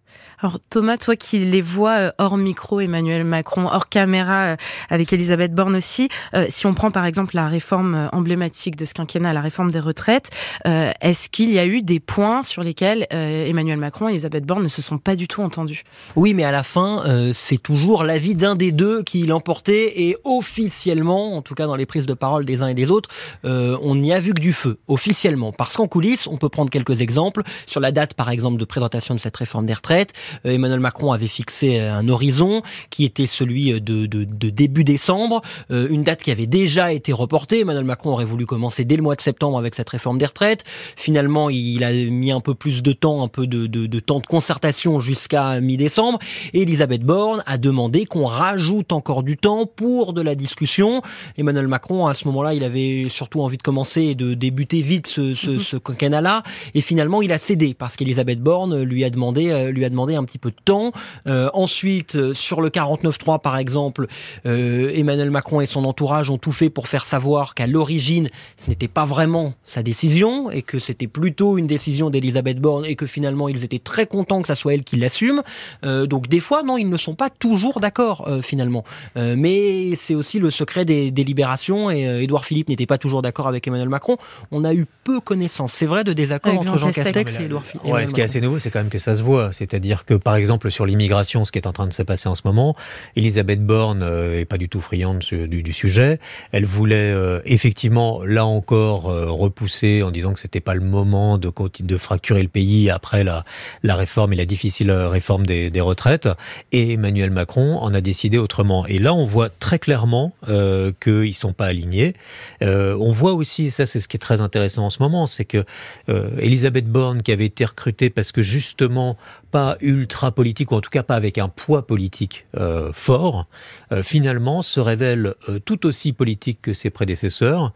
Alors 0.42 0.58
Thomas, 0.70 0.96
toi 0.96 1.16
qui 1.16 1.38
les 1.38 1.60
vois 1.60 1.98
euh, 1.98 2.12
hors 2.18 2.36
micro, 2.36 2.80
Emmanuel 2.80 3.24
Macron, 3.24 3.66
hors 3.66 3.88
caméra, 3.88 4.52
euh, 4.52 4.56
avec 4.88 5.12
Elisabeth 5.12 5.54
Borne 5.54 5.76
aussi, 5.76 6.08
euh, 6.34 6.46
si 6.48 6.66
on 6.66 6.74
prend 6.74 6.90
par 6.90 7.04
exemple 7.04 7.36
la 7.36 7.46
réforme 7.46 8.08
emblématique 8.12 8.76
de 8.76 8.84
ce 8.84 8.94
quinquennat, 8.94 9.32
la 9.32 9.40
réforme 9.40 9.70
des 9.70 9.80
retraites, 9.80 10.30
est-ce 10.64 11.28
qu'il 11.28 11.50
y 11.50 11.58
a 11.58 11.66
eu 11.66 11.82
des 11.82 12.00
points 12.00 12.42
sur 12.42 12.62
lesquels 12.62 13.06
Emmanuel 13.10 13.78
Macron 13.78 14.08
et 14.08 14.12
Elisabeth 14.12 14.44
Borne 14.44 14.62
ne 14.62 14.68
se 14.68 14.82
sont 14.82 14.98
pas 14.98 15.16
du 15.16 15.28
tout 15.28 15.42
entendus? 15.42 15.84
Oui, 16.16 16.34
mais 16.34 16.44
à 16.44 16.52
la 16.52 16.62
fin, 16.62 17.04
c'est 17.32 17.58
toujours 17.58 18.04
l'avis 18.04 18.34
d'un 18.34 18.56
des 18.56 18.72
deux 18.72 19.02
qui 19.02 19.26
l'emportait 19.26 20.00
et 20.02 20.16
officiellement, 20.24 21.36
en 21.36 21.42
tout 21.42 21.54
cas 21.54 21.66
dans 21.66 21.76
les 21.76 21.86
prises 21.86 22.06
de 22.06 22.14
parole 22.14 22.44
des 22.44 22.62
uns 22.62 22.68
et 22.68 22.74
des 22.74 22.90
autres, 22.90 23.10
on 23.44 23.94
n'y 23.94 24.12
a 24.12 24.20
vu 24.20 24.34
que 24.34 24.40
du 24.40 24.52
feu, 24.52 24.78
officiellement. 24.90 25.52
Parce 25.52 25.76
qu'en 25.76 25.88
coulisses, 25.88 26.26
on 26.26 26.36
peut 26.36 26.48
prendre 26.48 26.70
quelques 26.70 27.00
exemples 27.00 27.42
sur 27.66 27.80
la 27.80 27.92
date 27.92 28.14
par 28.14 28.30
exemple 28.30 28.58
de 28.58 28.64
présentation 28.64 29.14
de 29.14 29.20
cette 29.20 29.36
réforme 29.36 29.66
des 29.66 29.74
retraites 29.74 30.12
euh, 30.46 30.52
Emmanuel 30.52 30.80
Macron 30.80 31.12
avait 31.12 31.26
fixé 31.26 31.80
euh, 31.80 31.94
un 31.94 32.08
horizon 32.08 32.62
qui 32.90 33.04
était 33.04 33.26
celui 33.26 33.72
euh, 33.72 33.80
de, 33.80 34.50
début 34.50 34.84
décembre, 34.84 35.42
une 35.70 36.02
date 36.02 36.22
qui 36.22 36.30
avait 36.30 36.46
déjà 36.46 36.92
été 36.92 37.12
reportée. 37.12 37.60
Emmanuel 37.60 37.84
Macron 37.84 38.10
aurait 38.10 38.24
voulu 38.24 38.46
commencer 38.46 38.84
dès 38.84 38.96
le 38.96 39.02
mois 39.02 39.14
de 39.14 39.20
septembre 39.20 39.58
avec 39.58 39.74
cette 39.74 39.88
réforme 39.88 40.18
des 40.18 40.26
retraites. 40.26 40.64
Finalement, 40.96 41.50
il 41.50 41.84
a 41.84 41.92
mis 41.92 42.32
un 42.32 42.40
peu 42.40 42.54
plus 42.54 42.82
de 42.82 42.92
temps, 42.92 43.22
un 43.22 43.28
peu 43.28 43.46
de, 43.46 44.00
temps 44.00 44.20
de 44.20 44.26
concertation 44.26 44.98
jusqu'à 44.98 45.60
mi-décembre. 45.60 46.18
Et 46.52 46.62
Elisabeth 46.62 47.02
Borne 47.02 47.42
a 47.46 47.58
demandé 47.58 48.06
qu'on 48.06 48.24
rajoute 48.24 48.92
encore 48.92 49.22
du 49.22 49.36
temps 49.36 49.66
pour 49.66 50.12
de 50.12 50.20
la 50.20 50.34
discussion. 50.34 51.02
Emmanuel 51.38 51.68
Macron, 51.68 52.06
à 52.06 52.14
ce 52.14 52.26
moment-là, 52.26 52.54
il 52.54 52.64
avait 52.64 53.06
surtout 53.08 53.40
envie 53.40 53.56
de 53.56 53.62
commencer 53.62 54.02
et 54.02 54.14
de 54.14 54.34
débuter 54.34 54.79
vite 54.82 55.06
ce, 55.06 55.34
ce, 55.34 55.58
ce 55.58 55.76
quinquennat-là. 55.76 56.42
Et 56.74 56.80
finalement, 56.80 57.22
il 57.22 57.32
a 57.32 57.38
cédé 57.38 57.74
parce 57.74 57.96
qu'Elisabeth 57.96 58.40
Borne 58.40 58.82
lui 58.82 59.04
a 59.04 59.10
demandé, 59.10 59.70
lui 59.72 59.84
a 59.84 59.90
demandé 59.90 60.14
un 60.14 60.24
petit 60.24 60.38
peu 60.38 60.50
de 60.50 60.56
temps. 60.64 60.92
Euh, 61.26 61.50
ensuite, 61.54 62.16
euh, 62.16 62.34
sur 62.34 62.60
le 62.60 62.70
49.3 62.70 63.40
par 63.40 63.56
exemple, 63.56 64.06
euh, 64.46 64.90
Emmanuel 64.94 65.30
Macron 65.30 65.60
et 65.60 65.66
son 65.66 65.84
entourage 65.84 66.30
ont 66.30 66.38
tout 66.38 66.52
fait 66.52 66.70
pour 66.70 66.88
faire 66.88 67.06
savoir 67.06 67.54
qu'à 67.54 67.66
l'origine, 67.66 68.28
ce 68.56 68.70
n'était 68.70 68.88
pas 68.88 69.04
vraiment 69.04 69.54
sa 69.64 69.82
décision 69.82 70.50
et 70.50 70.62
que 70.62 70.78
c'était 70.78 71.06
plutôt 71.06 71.58
une 71.58 71.66
décision 71.66 72.10
d'Elisabeth 72.10 72.58
Borne 72.60 72.84
et 72.84 72.96
que 72.96 73.06
finalement 73.06 73.48
ils 73.48 73.64
étaient 73.64 73.78
très 73.78 74.06
contents 74.06 74.40
que 74.42 74.48
ça 74.48 74.54
soit 74.54 74.74
elle 74.74 74.84
qui 74.84 74.96
l'assume. 74.96 75.42
donc 75.82 76.28
des 76.28 76.40
fois, 76.40 76.62
non, 76.62 76.76
ils 76.76 76.88
ne 76.88 76.96
sont 76.96 77.14
pas 77.14 77.30
toujours 77.30 77.80
d'accord 77.80 78.28
finalement. 78.42 78.84
mais 79.16 79.94
c'est 79.96 80.14
aussi 80.14 80.38
le 80.38 80.50
secret 80.50 80.84
des 80.84 81.10
délibérations 81.10 81.90
et 81.90 82.22
Édouard 82.22 82.44
Philippe 82.44 82.68
n'était 82.68 82.86
pas 82.86 82.98
toujours 82.98 83.22
d'accord 83.22 83.48
avec 83.48 83.66
Emmanuel 83.66 83.88
Macron. 83.88 84.16
On 84.50 84.64
a 84.64 84.69
eu 84.74 84.80
eu 84.80 84.86
peu 85.04 85.20
connaissance, 85.20 85.72
c'est 85.72 85.86
vrai, 85.86 86.04
de 86.04 86.12
désaccords 86.12 86.58
entre 86.58 86.78
Jean 86.78 86.92
Castex, 86.92 87.38
et 87.40 87.44
Edouard 87.44 87.64
Philippe. 87.64 87.86
Ouais, 87.86 88.06
ce 88.06 88.14
qui 88.14 88.20
est 88.20 88.24
assez 88.24 88.40
nouveau, 88.40 88.58
c'est 88.58 88.70
quand 88.70 88.78
même 88.78 88.90
que 88.90 88.98
ça 88.98 89.16
se 89.16 89.22
voit. 89.22 89.52
C'est-à-dire 89.52 90.04
que, 90.04 90.14
par 90.14 90.34
exemple, 90.36 90.70
sur 90.70 90.86
l'immigration, 90.86 91.44
ce 91.44 91.52
qui 91.52 91.58
est 91.58 91.66
en 91.66 91.72
train 91.72 91.86
de 91.86 91.92
se 91.92 92.02
passer 92.02 92.28
en 92.28 92.34
ce 92.34 92.42
moment, 92.44 92.76
Elisabeth 93.16 93.64
Borne 93.64 94.02
euh, 94.02 94.40
est 94.40 94.44
pas 94.44 94.58
du 94.58 94.68
tout 94.68 94.80
friande 94.80 95.18
du, 95.18 95.72
sujet. 95.72 96.18
Elle 96.52 96.64
voulait 96.64 97.12
euh, 97.12 97.40
effectivement, 97.44 98.22
là 98.24 98.44
encore, 98.44 99.10
euh, 99.10 99.30
repousser 99.30 100.02
en 100.02 100.10
disant 100.10 100.32
que 100.32 100.40
c'était 100.40 100.60
pas 100.60 100.74
le 100.74 100.80
moment 100.80 101.38
de, 101.38 101.50
de 101.80 101.96
fracturer 101.96 102.42
le 102.42 102.48
pays 102.48 102.90
après 102.90 103.24
la, 103.24 103.44
la 103.82 103.96
réforme 103.96 104.32
et 104.32 104.36
la 104.36 104.46
difficile 104.46 104.90
réforme 104.90 105.46
des, 105.46 105.70
des 105.70 105.80
retraites. 105.80 106.28
Et 106.72 106.92
Emmanuel 106.92 107.30
Macron 107.30 107.78
en 107.78 107.94
a 107.94 108.00
décidé 108.00 108.38
autrement. 108.38 108.86
Et 108.86 108.98
là, 108.98 109.14
on 109.14 109.26
voit 109.26 109.48
très 109.48 109.78
clairement 109.78 110.32
euh, 110.48 110.92
qu'ils 111.00 111.34
sont 111.34 111.52
pas 111.52 111.66
alignés. 111.66 112.14
Euh, 112.62 112.96
on 113.00 113.12
voit 113.12 113.32
aussi, 113.32 113.66
et 113.66 113.70
ça 113.70 113.86
c'est 113.86 114.00
ce 114.00 114.08
qui 114.08 114.16
est 114.16 114.20
très 114.20 114.40
intéressant 114.40 114.59
en 114.78 114.90
ce 114.90 115.02
moment, 115.02 115.26
c'est 115.26 115.44
que 115.44 115.64
euh, 116.08 116.30
Elisabeth 116.38 116.86
Borne, 116.86 117.22
qui 117.22 117.32
avait 117.32 117.46
été 117.46 117.64
recrutée 117.64 118.10
parce 118.10 118.32
que 118.32 118.42
justement 118.42 119.16
pas 119.50 119.76
ultra 119.80 120.30
politique, 120.30 120.70
ou 120.70 120.76
en 120.76 120.80
tout 120.80 120.90
cas 120.90 121.02
pas 121.02 121.16
avec 121.16 121.38
un 121.38 121.48
poids 121.48 121.86
politique 121.86 122.46
euh, 122.56 122.92
fort, 122.92 123.46
euh, 123.90 124.02
finalement 124.02 124.62
se 124.62 124.78
révèle 124.78 125.34
tout 125.64 125.86
aussi 125.86 126.12
politique 126.12 126.60
que 126.62 126.72
ses 126.72 126.90
prédécesseurs 126.90 127.72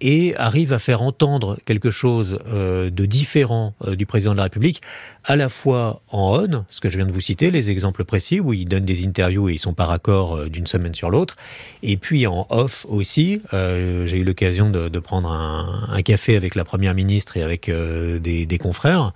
et 0.00 0.36
arrive 0.36 0.72
à 0.72 0.78
faire 0.78 1.02
entendre 1.02 1.58
quelque 1.64 1.90
chose 1.90 2.38
de 2.46 3.06
différent 3.06 3.74
du 3.86 4.06
président 4.06 4.32
de 4.32 4.38
la 4.38 4.44
République, 4.44 4.82
à 5.24 5.36
la 5.36 5.48
fois 5.48 6.02
en 6.10 6.24
on, 6.34 6.64
ce 6.68 6.80
que 6.80 6.88
je 6.88 6.96
viens 6.96 7.06
de 7.06 7.12
vous 7.12 7.20
citer, 7.20 7.50
les 7.50 7.70
exemples 7.70 8.04
précis 8.04 8.40
où 8.40 8.52
il 8.52 8.66
donne 8.66 8.84
des 8.84 9.04
interviews 9.06 9.48
et 9.48 9.54
ils 9.54 9.58
sont 9.58 9.74
pas 9.74 9.86
raccord 9.86 10.44
d'une 10.46 10.66
semaine 10.66 10.94
sur 10.94 11.10
l'autre, 11.10 11.36
et 11.82 11.96
puis 11.96 12.26
en 12.26 12.46
off 12.50 12.86
aussi. 12.88 13.40
J'ai 13.52 14.18
eu 14.18 14.24
l'occasion 14.24 14.70
de, 14.70 14.98
prendre 14.98 15.30
un, 15.30 15.83
un, 15.88 16.02
café 16.02 16.36
avec 16.36 16.54
la 16.54 16.64
première 16.64 16.94
ministre 16.94 17.36
et 17.36 17.42
avec 17.42 17.70
des, 17.70 18.46
des 18.46 18.58
confrères 18.58 19.12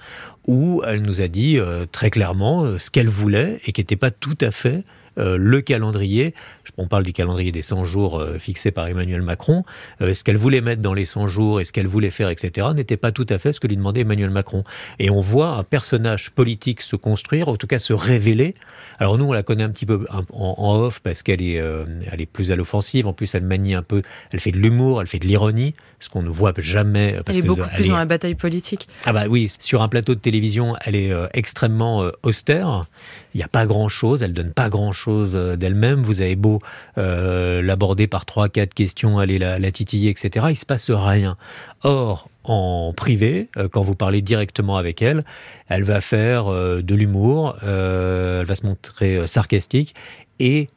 où 0.49 0.83
elle 0.85 1.02
nous 1.02 1.21
a 1.21 1.28
dit 1.28 1.59
euh, 1.59 1.85
très 1.93 2.11
clairement 2.11 2.64
euh, 2.64 2.78
ce 2.78 2.90
qu'elle 2.90 3.09
voulait 3.09 3.61
et 3.67 3.73
qui 3.73 3.83
n'était 3.83 3.97
pas 3.97 4.11
tout 4.11 4.38
à 4.40 4.50
fait 4.50 4.83
euh, 5.19 5.37
le 5.37 5.61
calendrier, 5.61 6.33
on 6.78 6.87
parle 6.87 7.02
du 7.02 7.12
calendrier 7.12 7.52
des 7.52 7.61
100 7.61 7.85
jours 7.85 8.25
fixé 8.38 8.71
par 8.71 8.87
Emmanuel 8.87 9.21
Macron, 9.21 9.64
ce 10.00 10.23
qu'elle 10.23 10.37
voulait 10.37 10.61
mettre 10.61 10.81
dans 10.81 10.95
les 10.95 11.07
100 11.07 11.26
jours 11.26 11.61
et 11.61 11.64
ce 11.64 11.73
qu'elle 11.73 11.88
voulait 11.88 12.11
faire, 12.11 12.28
etc., 12.28 12.69
n'était 12.73 12.97
pas 12.97 13.11
tout 13.11 13.26
à 13.28 13.38
fait 13.38 13.52
ce 13.52 13.59
que 13.59 13.67
lui 13.67 13.76
demandait 13.76 14.02
Emmanuel 14.02 14.31
Macron. 14.31 14.62
Et 15.00 15.11
on 15.11 15.21
voit 15.21 15.49
un 15.49 15.64
personnage 15.64 16.31
politique 16.31 16.83
se 16.83 16.95
construire, 16.95 17.49
en 17.49 17.57
tout 17.57 17.67
cas 17.67 17.81
se 17.81 17.93
révéler. 17.93 18.55
Alors 19.00 19.19
nous, 19.19 19.25
on 19.25 19.33
la 19.33 19.43
connaît 19.43 19.64
un 19.64 19.71
petit 19.71 19.87
peu 19.87 20.07
en, 20.11 20.76
off 20.76 21.00
parce 21.00 21.25
qu'elle 21.25 21.43
est, 21.43 21.55
elle 21.55 22.21
est 22.21 22.26
plus 22.26 22.52
à 22.52 22.57
l'offensive, 22.57 23.09
en 23.09 23.12
plus 23.12 23.35
elle 23.35 23.45
manie 23.45 23.75
un 23.75 23.83
peu, 23.83 24.02
elle 24.33 24.38
fait 24.38 24.52
de 24.52 24.59
l'humour, 24.59 25.00
elle 25.00 25.09
fait 25.09 25.19
de 25.19 25.26
l'ironie, 25.26 25.75
ce 25.99 26.09
qu'on 26.09 26.23
ne 26.23 26.28
voit 26.28 26.52
jamais. 26.59 27.19
Parce 27.25 27.37
elle 27.37 27.45
est 27.45 27.47
beaucoup 27.47 27.69
plus 27.75 27.88
dans 27.88 27.97
la 27.97 28.05
bataille 28.05 28.37
politique. 28.37 28.87
Ah 29.05 29.12
bah 29.12 29.25
oui, 29.28 29.50
sur 29.59 29.83
un 29.83 29.88
plateau 29.88 30.14
de 30.14 30.21
télévision, 30.21 30.38
elle 30.85 30.97
est 30.97 31.12
extrêmement 31.35 32.11
austère. 32.23 32.87
Il 33.35 33.38
n'y 33.38 33.45
a 33.45 33.49
pas 33.49 33.66
grand-chose, 33.66 34.23
elle 34.23 34.33
donne 34.33 34.52
pas 34.52 34.68
grand-chose 34.68 35.33
d'elle-même. 35.35 36.02
Vous 36.02 36.21
avez 36.21 36.37
beau 36.37 36.61
euh, 36.97 37.62
l'aborder 37.62 38.07
par 38.07 38.25
trois, 38.25 38.49
quatre 38.49 38.75
questions, 38.75 39.18
aller 39.18 39.38
la, 39.38 39.59
la 39.59 39.71
titiller, 39.71 40.11
etc. 40.11 40.47
Il 40.50 40.57
se 40.57 40.66
passe 40.66 40.90
rien. 40.90 41.37
Or, 41.83 42.28
en 42.45 42.92
privé, 42.97 43.49
quand 43.73 43.83
vous 43.83 43.95
parlez 43.95 44.23
directement 44.23 44.76
avec 44.76 45.02
elle, 45.02 45.25
elle 45.68 45.85
va 45.85 46.00
faire 46.00 46.47
de 46.50 46.95
l'humour, 46.95 47.57
elle 47.62 48.45
va 48.45 48.54
se 48.57 48.64
montrer 48.64 49.26
sarcastique 49.26 49.95
et 50.40 50.68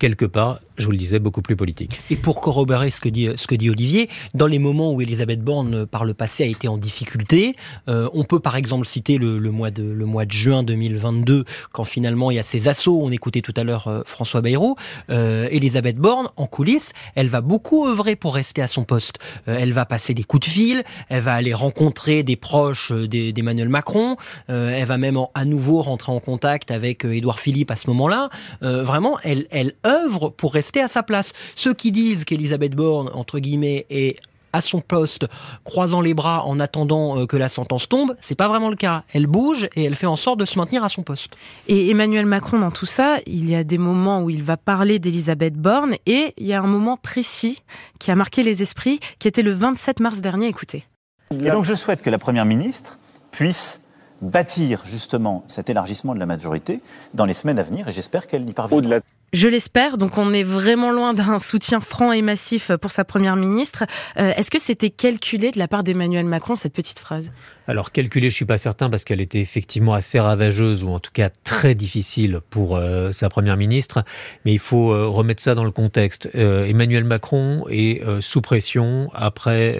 quelque 0.00 0.24
part 0.24 0.60
je 0.80 0.86
vous 0.86 0.92
le 0.92 0.98
disais, 0.98 1.18
beaucoup 1.18 1.42
plus 1.42 1.56
politique. 1.56 2.00
Et 2.10 2.16
pour 2.16 2.40
corroborer 2.40 2.90
ce 2.90 3.00
que 3.00 3.08
dit, 3.08 3.70
Olivier, 3.70 4.08
dans 4.34 4.46
les 4.46 4.58
moments 4.58 4.92
où 4.92 5.00
Elisabeth 5.00 5.42
Borne, 5.42 5.86
par 5.86 6.04
le 6.04 6.14
passé, 6.14 6.44
a 6.44 6.46
été 6.46 6.68
en 6.68 6.78
difficulté, 6.78 7.56
euh, 7.88 8.08
on 8.12 8.24
peut 8.24 8.40
par 8.40 8.56
exemple 8.56 8.86
citer 8.86 9.18
le, 9.18 9.38
mois 9.50 9.70
de, 9.70 9.94
juin 10.28 10.62
2022, 10.62 11.44
quand 11.72 11.84
finalement 11.84 12.30
il 12.30 12.36
y 12.36 12.38
a 12.38 12.42
ces 12.42 12.68
assauts, 12.68 13.00
on 13.02 13.10
écoutait 13.10 13.42
tout 13.42 13.54
à 13.56 13.64
l'heure 13.64 13.88
euh, 13.88 14.02
François 14.06 14.40
Bayrou, 14.40 14.76
euh, 15.10 15.48
Elisabeth 15.50 15.96
Borne, 15.96 16.28
en 16.36 16.46
coulisses, 16.46 16.92
elle 17.14 17.28
va 17.28 17.40
beaucoup 17.40 17.86
œuvrer 17.86 18.16
pour 18.16 18.34
rester 18.34 18.62
à 18.62 18.68
son 18.68 18.84
poste. 18.84 19.18
Elle 19.46 19.72
va 19.72 19.84
passer 19.84 20.14
des 20.14 20.24
coups 20.24 20.46
de 20.46 20.50
fil, 20.50 20.84
elle 21.08 21.22
va 21.22 21.34
aller 21.34 21.54
rencontrer 21.54 22.22
des 22.22 22.36
proches 22.36 22.92
d'Emmanuel 22.92 23.68
Macron, 23.68 24.16
elle 24.48 24.84
va 24.84 24.96
même 24.96 25.18
à 25.34 25.44
nouveau 25.44 25.82
rentrer 25.82 26.12
en 26.12 26.20
contact 26.20 26.70
avec 26.70 27.04
Édouard 27.04 27.40
Philippe 27.40 27.70
à 27.70 27.76
ce 27.76 27.88
moment-là. 27.88 28.30
vraiment, 28.60 29.18
elle 29.22 29.74
œuvre 29.86 30.30
pour 30.30 30.54
rester 30.54 30.69
à 30.78 30.88
sa 30.88 31.02
place. 31.02 31.32
Ceux 31.56 31.74
qui 31.74 31.90
disent 31.90 32.24
qu'Elisabeth 32.24 32.76
Borne, 32.76 33.10
entre 33.14 33.40
guillemets, 33.40 33.86
est 33.90 34.16
à 34.52 34.60
son 34.60 34.80
poste, 34.80 35.26
croisant 35.64 36.00
les 36.00 36.14
bras 36.14 36.44
en 36.44 36.58
attendant 36.60 37.20
euh, 37.20 37.26
que 37.26 37.36
la 37.36 37.48
sentence 37.48 37.88
tombe, 37.88 38.16
c'est 38.20 38.34
pas 38.34 38.48
vraiment 38.48 38.68
le 38.68 38.76
cas. 38.76 39.04
Elle 39.12 39.26
bouge 39.26 39.68
et 39.76 39.84
elle 39.84 39.94
fait 39.94 40.06
en 40.06 40.16
sorte 40.16 40.40
de 40.40 40.44
se 40.44 40.58
maintenir 40.58 40.82
à 40.84 40.88
son 40.88 41.02
poste. 41.02 41.30
Et 41.68 41.90
Emmanuel 41.90 42.26
Macron, 42.26 42.58
dans 42.58 42.70
tout 42.70 42.86
ça, 42.86 43.18
il 43.26 43.48
y 43.48 43.54
a 43.54 43.64
des 43.64 43.78
moments 43.78 44.22
où 44.22 44.30
il 44.30 44.42
va 44.42 44.56
parler 44.56 44.98
d'Elisabeth 44.98 45.54
Borne 45.54 45.94
et 46.06 46.34
il 46.36 46.46
y 46.46 46.52
a 46.52 46.60
un 46.60 46.66
moment 46.66 46.96
précis 46.96 47.62
qui 47.98 48.10
a 48.10 48.16
marqué 48.16 48.42
les 48.42 48.62
esprits, 48.62 49.00
qui 49.18 49.28
était 49.28 49.42
le 49.42 49.52
27 49.52 50.00
mars 50.00 50.20
dernier. 50.20 50.48
Écoutez. 50.48 50.84
Et 51.30 51.50
donc 51.50 51.64
je 51.64 51.74
souhaite 51.74 52.02
que 52.02 52.10
la 52.10 52.18
Première 52.18 52.44
ministre 52.44 52.98
puisse 53.30 53.82
bâtir 54.20 54.82
justement 54.84 55.44
cet 55.46 55.70
élargissement 55.70 56.14
de 56.14 56.18
la 56.18 56.26
majorité 56.26 56.80
dans 57.14 57.24
les 57.24 57.34
semaines 57.34 57.58
à 57.58 57.62
venir 57.62 57.88
et 57.88 57.92
j'espère 57.92 58.26
qu'elle 58.26 58.48
y 58.48 58.52
parviendra. 58.52 58.96
Je 59.32 59.48
l'espère. 59.48 59.96
Donc, 59.96 60.18
on 60.18 60.32
est 60.32 60.42
vraiment 60.42 60.90
loin 60.90 61.14
d'un 61.14 61.38
soutien 61.38 61.80
franc 61.80 62.12
et 62.12 62.22
massif 62.22 62.72
pour 62.80 62.90
sa 62.90 63.04
première 63.04 63.36
ministre. 63.36 63.84
Euh, 64.18 64.32
est-ce 64.36 64.50
que 64.50 64.58
c'était 64.60 64.90
calculé 64.90 65.50
de 65.50 65.58
la 65.58 65.68
part 65.68 65.84
d'Emmanuel 65.84 66.26
Macron, 66.26 66.56
cette 66.56 66.72
petite 66.72 66.98
phrase? 66.98 67.30
Alors, 67.70 67.92
calculé, 67.92 68.30
je 68.30 68.34
suis 68.34 68.44
pas 68.44 68.58
certain 68.58 68.90
parce 68.90 69.04
qu'elle 69.04 69.20
était 69.20 69.40
effectivement 69.40 69.94
assez 69.94 70.18
ravageuse 70.18 70.82
ou 70.82 70.88
en 70.88 70.98
tout 70.98 71.12
cas 71.12 71.30
très 71.44 71.76
difficile 71.76 72.40
pour 72.50 72.76
euh, 72.76 73.12
sa 73.12 73.28
première 73.28 73.56
ministre. 73.56 74.04
Mais 74.44 74.52
il 74.52 74.58
faut 74.58 74.92
euh, 74.92 75.06
remettre 75.06 75.40
ça 75.40 75.54
dans 75.54 75.64
le 75.64 75.70
contexte. 75.70 76.28
Emmanuel 76.34 77.04
Macron 77.04 77.64
est 77.70 78.02
sous 78.20 78.40
pression 78.40 79.08
après 79.14 79.78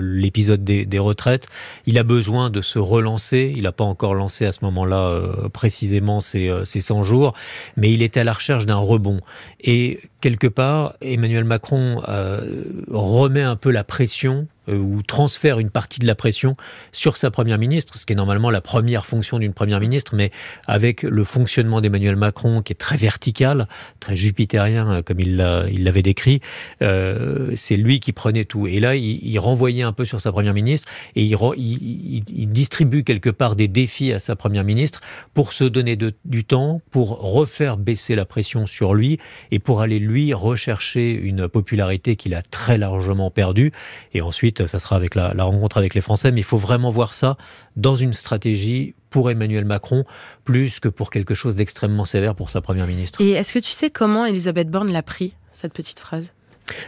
l'épisode 0.00 0.64
des, 0.64 0.98
retraites. 0.98 1.46
Il 1.86 1.98
a 1.98 2.02
besoin 2.02 2.50
de 2.50 2.60
se 2.60 2.78
relancer. 2.78 3.52
Il 3.54 3.62
n'a 3.62 3.72
pas 3.72 3.84
encore 3.84 4.14
lancé 4.14 4.44
à 4.44 4.52
ce 4.52 4.64
moment-là 4.64 5.20
précisément 5.52 6.20
ses, 6.20 6.52
ses 6.64 6.80
100 6.80 7.02
jours, 7.04 7.34
mais 7.76 7.92
il 7.92 8.02
était 8.02 8.20
à 8.20 8.24
la 8.24 8.32
recherche 8.32 8.66
d'un 8.66 8.76
rebond. 8.76 9.20
Et 9.60 10.00
quelque 10.20 10.46
part, 10.46 10.94
Emmanuel 11.00 11.44
Macron 11.44 12.02
euh, 12.08 12.62
remet 12.90 13.42
un 13.42 13.56
peu 13.56 13.70
la 13.70 13.84
pression 13.84 14.38
euh, 14.38 14.57
ou 14.68 15.02
transfère 15.02 15.58
une 15.58 15.70
partie 15.70 16.00
de 16.00 16.06
la 16.06 16.14
pression 16.14 16.54
sur 16.92 17.16
sa 17.16 17.30
première 17.30 17.58
ministre, 17.58 17.98
ce 17.98 18.06
qui 18.06 18.12
est 18.12 18.16
normalement 18.16 18.50
la 18.50 18.60
première 18.60 19.06
fonction 19.06 19.38
d'une 19.38 19.54
première 19.54 19.80
ministre, 19.80 20.14
mais 20.14 20.30
avec 20.66 21.02
le 21.02 21.24
fonctionnement 21.24 21.80
d'Emmanuel 21.80 22.16
Macron 22.16 22.62
qui 22.62 22.72
est 22.72 22.76
très 22.76 22.96
vertical, 22.96 23.68
très 24.00 24.16
jupitérien, 24.16 24.92
euh, 24.92 25.02
comme 25.02 25.20
il 25.20 25.36
l'avait 25.36 26.02
décrit, 26.02 26.40
euh, 26.82 27.52
c'est 27.56 27.76
lui 27.76 28.00
qui 28.00 28.12
prenait 28.12 28.44
tout. 28.44 28.66
Et 28.66 28.80
là, 28.80 28.96
il, 28.96 29.38
renvoyait 29.38 29.84
un 29.84 29.92
peu 29.92 30.04
sur 30.04 30.20
sa 30.20 30.32
première 30.32 30.54
ministre 30.54 30.88
et 31.14 31.22
il, 31.24 32.48
distribue 32.52 33.04
quelque 33.04 33.30
part 33.30 33.54
des 33.54 33.68
défis 33.68 34.12
à 34.12 34.18
sa 34.18 34.34
première 34.34 34.64
ministre 34.64 35.00
pour 35.32 35.52
se 35.52 35.64
donner 35.64 35.96
du 35.96 36.44
temps, 36.44 36.80
pour 36.90 37.20
refaire 37.20 37.76
baisser 37.76 38.16
la 38.16 38.24
pression 38.24 38.66
sur 38.66 38.94
lui 38.94 39.18
et 39.52 39.58
pour 39.58 39.80
aller 39.80 39.98
lui 39.98 40.34
rechercher 40.34 41.12
une 41.12 41.48
popularité 41.48 42.16
qu'il 42.16 42.34
a 42.34 42.42
très 42.42 42.78
largement 42.78 43.30
perdue. 43.30 43.72
Et 44.12 44.22
ensuite, 44.22 44.57
ça 44.66 44.78
sera 44.78 44.96
avec 44.96 45.14
la, 45.14 45.32
rencontre 45.44 45.78
avec 45.78 45.94
les 45.94 46.00
Français, 46.00 46.30
mais 46.30 46.40
il 46.40 46.44
faut 46.44 46.56
vraiment 46.56 46.90
voir 46.90 47.14
ça 47.14 47.36
dans 47.76 47.94
une 47.94 48.12
stratégie 48.12 48.94
pour 49.10 49.30
Emmanuel 49.30 49.64
Macron, 49.64 50.04
plus 50.44 50.80
que 50.80 50.88
pour 50.88 51.10
quelque 51.10 51.34
chose 51.34 51.56
d'extrêmement 51.56 52.04
sévère 52.04 52.34
pour 52.34 52.50
sa 52.50 52.60
première 52.60 52.86
ministre. 52.86 53.20
Et 53.20 53.30
est-ce 53.30 53.52
que 53.52 53.58
tu 53.58 53.72
sais 53.72 53.90
comment 53.90 54.26
Elisabeth 54.26 54.68
Borne 54.70 54.92
l'a 54.92 55.02
pris, 55.02 55.34
cette 55.52 55.72
petite 55.72 55.98
phrase? 55.98 56.32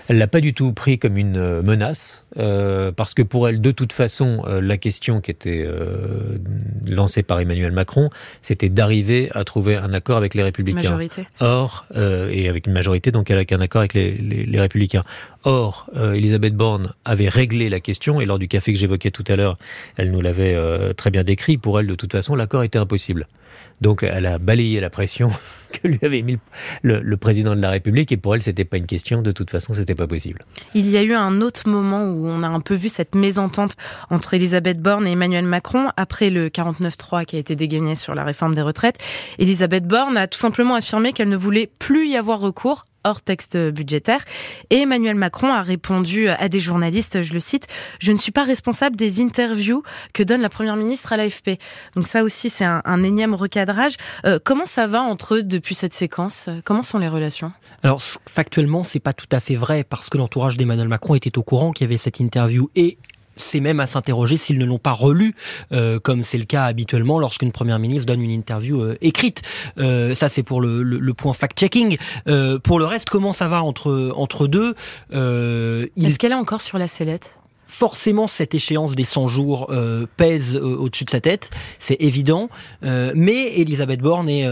Elle 0.09 0.19
l'a 0.19 0.27
pas 0.27 0.41
du 0.41 0.53
tout 0.55 0.73
pris 0.73 0.99
comme 0.99 1.17
une 1.17 1.37
euh, 1.37 1.63
menace, 1.63 2.25
euh, 2.39 2.93
parce 2.93 3.15
que 3.15 3.23
pour 3.23 3.49
elle, 3.49 3.61
de 3.61 3.71
toute 3.71 3.93
façon, 3.93 4.45
euh, 4.47 4.61
la 4.61 4.77
question 4.77 5.21
qui 5.21 5.31
était 5.31 5.67
lancée 6.89 7.23
par 7.23 7.41
Emmanuel 7.41 7.73
Macron, 7.73 8.11
c'était 8.43 8.69
d'arriver 8.69 9.31
à 9.33 9.45
trouver 9.45 9.77
un 9.77 9.93
accord 9.93 10.17
avec 10.17 10.35
les 10.35 10.43
Républicains. 10.43 10.83
Majorité. 10.83 11.27
Or, 11.41 11.87
et 11.95 12.49
avec 12.49 12.67
une 12.67 12.73
majorité, 12.73 13.11
donc 13.11 13.31
avec 13.31 13.53
un 13.53 13.61
accord 13.61 13.81
avec 13.81 13.95
les, 13.95 14.13
les 14.13 14.61
Républicains. 14.61 15.05
Or, 15.45 15.91
Elisabeth 15.95 16.55
Borne 16.55 16.93
avait 17.05 17.29
réglé 17.29 17.69
la 17.69 17.81
question, 17.81 18.21
et 18.21 18.27
lors 18.27 18.39
du 18.39 18.49
café 18.49 18.73
que 18.73 18.79
j'évoquais 18.79 19.11
tout 19.11 19.25
à 19.29 19.37
l'heure, 19.37 19.59
elle 19.97 20.11
nous 20.11 20.21
l'avait 20.21 20.57
très 20.95 21.11
bien 21.11 21.25
décrit. 21.25 21.57
Pour 21.57 21.81
elle, 21.81 21.87
de 21.87 21.95
toute 21.95 22.13
façon, 22.13 22.35
l'accord 22.35 22.63
était 22.63 22.79
impossible. 22.79 23.27
Donc 23.81 24.03
elle 24.03 24.27
a 24.27 24.39
balayé 24.39 24.81
la 24.81 24.91
pression 24.91 25.31
que 25.73 25.89
lui 25.89 25.99
avait 26.03 26.23
mis 26.23 26.39
le, 26.83 27.17
président 27.17 27.55
de 27.55 27.61
la 27.61 27.71
République 27.71 28.13
et 28.13 28.17
pour 28.17 28.35
elle 28.35 28.43
c'était 28.43 28.65
pas 28.65 28.77
une 28.77 28.87
question, 28.87 29.23
de 29.23 29.33
toute 29.33 29.51
façon 29.51 29.73
c'était 29.73 29.95
pas 29.95 30.07
possible. 30.07 30.41
Il 30.75 30.91
y 30.91 30.97
a 30.97 31.03
eu 31.03 31.15
un 31.15 31.41
autre 31.41 31.69
moment 31.69 32.11
où 32.11 32.20
on 32.27 32.43
a 32.43 32.49
un 32.49 32.61
peu 32.61 32.75
vu 32.75 32.89
cette 32.89 33.15
mésentente 33.15 33.77
entre 34.11 34.35
Elisabeth 34.35 34.81
Borne 34.81 35.07
et 35.07 35.13
Emmanuel 35.13 35.45
Macron 35.45 35.89
après 35.97 36.31
le 36.31 36.49
49-3 36.49 37.25
qui 37.25 37.37
a 37.37 37.39
été 37.39 37.57
dégainé 37.57 37.97
sur 37.97 38.15
la 38.15 38.25
réforme 38.25 38.55
des 38.55 38.63
retraites. 38.63 38.99
Elisabeth 39.39 39.87
Borne 39.87 40.17
a 40.17 40.27
tout 40.27 40.39
simplement 40.39 40.75
affirmé 40.75 41.13
qu'elle 41.13 41.29
ne 41.29 41.37
voulait 41.37 41.71
plus 41.79 42.09
y 42.09 42.17
avoir 42.17 42.41
recours 42.41 42.85
hors 43.05 43.21
texte 43.21 43.57
budgétaire. 43.57 44.25
Et 44.71 44.79
Emmanuel 44.79 45.17
Macron 45.17 45.53
a 45.53 45.63
répondu 45.63 46.29
à 46.29 46.49
des 46.49 46.61
journalistes, 46.61 47.23
je 47.23 47.33
le 47.33 47.41
cite, 47.41 47.67
je 47.99 48.13
ne 48.13 48.17
suis 48.17 48.33
pas 48.33 48.45
responsable 48.45 48.97
des 48.97 49.21
interviews 49.21 49.83
que 50.13 50.23
donne 50.23 50.41
la 50.41 50.49
première 50.49 50.77
ministre 50.77 51.13
à 51.13 51.17
l'AFP. 51.17 51.59
Donc 51.97 52.07
ça 52.07 52.23
aussi, 52.23 52.51
c'est 52.51 52.65
un, 52.65 53.03
énième 53.03 53.35
recadrage. 53.35 53.97
Euh, 54.27 54.39
comment 54.43 54.67
ça 54.67 54.87
va 54.87 55.01
entre 55.01 55.37
eux 55.37 55.43
depuis 55.43 55.75
cette 55.75 55.95
séquence? 55.95 56.49
Comment 56.65 56.83
sont 56.83 56.99
les 56.99 57.09
relations? 57.09 57.53
Alors 57.83 58.03
factuellement, 58.29 58.83
c'est 58.83 59.01
pas 59.01 59.13
tout 59.13 59.29
à 59.33 59.41
fait 59.41 59.55
vrai 59.55 59.85
parce 59.85 60.11
que 60.11 60.19
l'entourage 60.19 60.57
d'Emmanuel 60.59 60.89
Macron 60.89 61.15
était 61.15 61.39
au 61.39 61.43
courant 61.43 61.73
qu'il 61.73 61.87
y 61.87 61.89
avait 61.89 61.97
cette 61.97 62.21
interview 62.21 62.71
et 62.77 62.99
c'est 63.41 63.61
même 63.61 63.81
à 63.81 63.87
s'interroger 63.87 64.37
s'ils 64.37 64.59
ne 64.59 64.65
l'ont 64.65 64.79
pas 64.79 64.93
relu, 64.93 65.35
euh, 65.73 65.99
comme 65.99 66.23
c'est 66.23 66.39
le 66.39 66.45
cas 66.45 66.65
habituellement 66.65 67.19
lorsqu'une 67.19 67.53
première 67.53 67.79
ministre 67.79 68.07
donne 68.07 68.23
une 68.23 68.31
interview 68.31 68.81
euh, 68.83 68.99
écrite. 69.01 69.43
Euh, 69.79 70.15
ça, 70.15 70.29
c'est 70.29 70.43
pour 70.43 70.61
le, 70.61 71.13
point 71.15 71.33
fact-checking. 71.33 71.99
pour 72.63 72.79
le 72.79 72.85
reste, 72.85 73.11
comment 73.11 73.33
ça 73.33 73.49
va 73.49 73.63
entre 73.63 74.47
deux 74.47 74.75
Est-ce 75.11 76.19
qu'elle 76.19 76.33
est 76.33 76.37
encore 76.37 76.61
sur 76.61 76.79
la 76.79 76.87
sellette? 76.87 77.40
Forcément 77.71 78.27
cette 78.27 78.55
échéance 78.55 78.95
des 78.95 79.05
100 79.05 79.29
jours 79.29 79.69
euh, 79.71 80.07
pèse 80.17 80.57
euh, 80.57 80.77
au-dessus 80.77 81.05
de 81.05 81.11
sa 81.11 81.21
tête, 81.21 81.51
c'est 81.79 81.97
évident. 82.01 82.51
Euh, 82.85 83.13
mais 83.15 83.59
Elisabeth 83.61 84.01
Borne, 84.01 84.29
et 84.29 84.47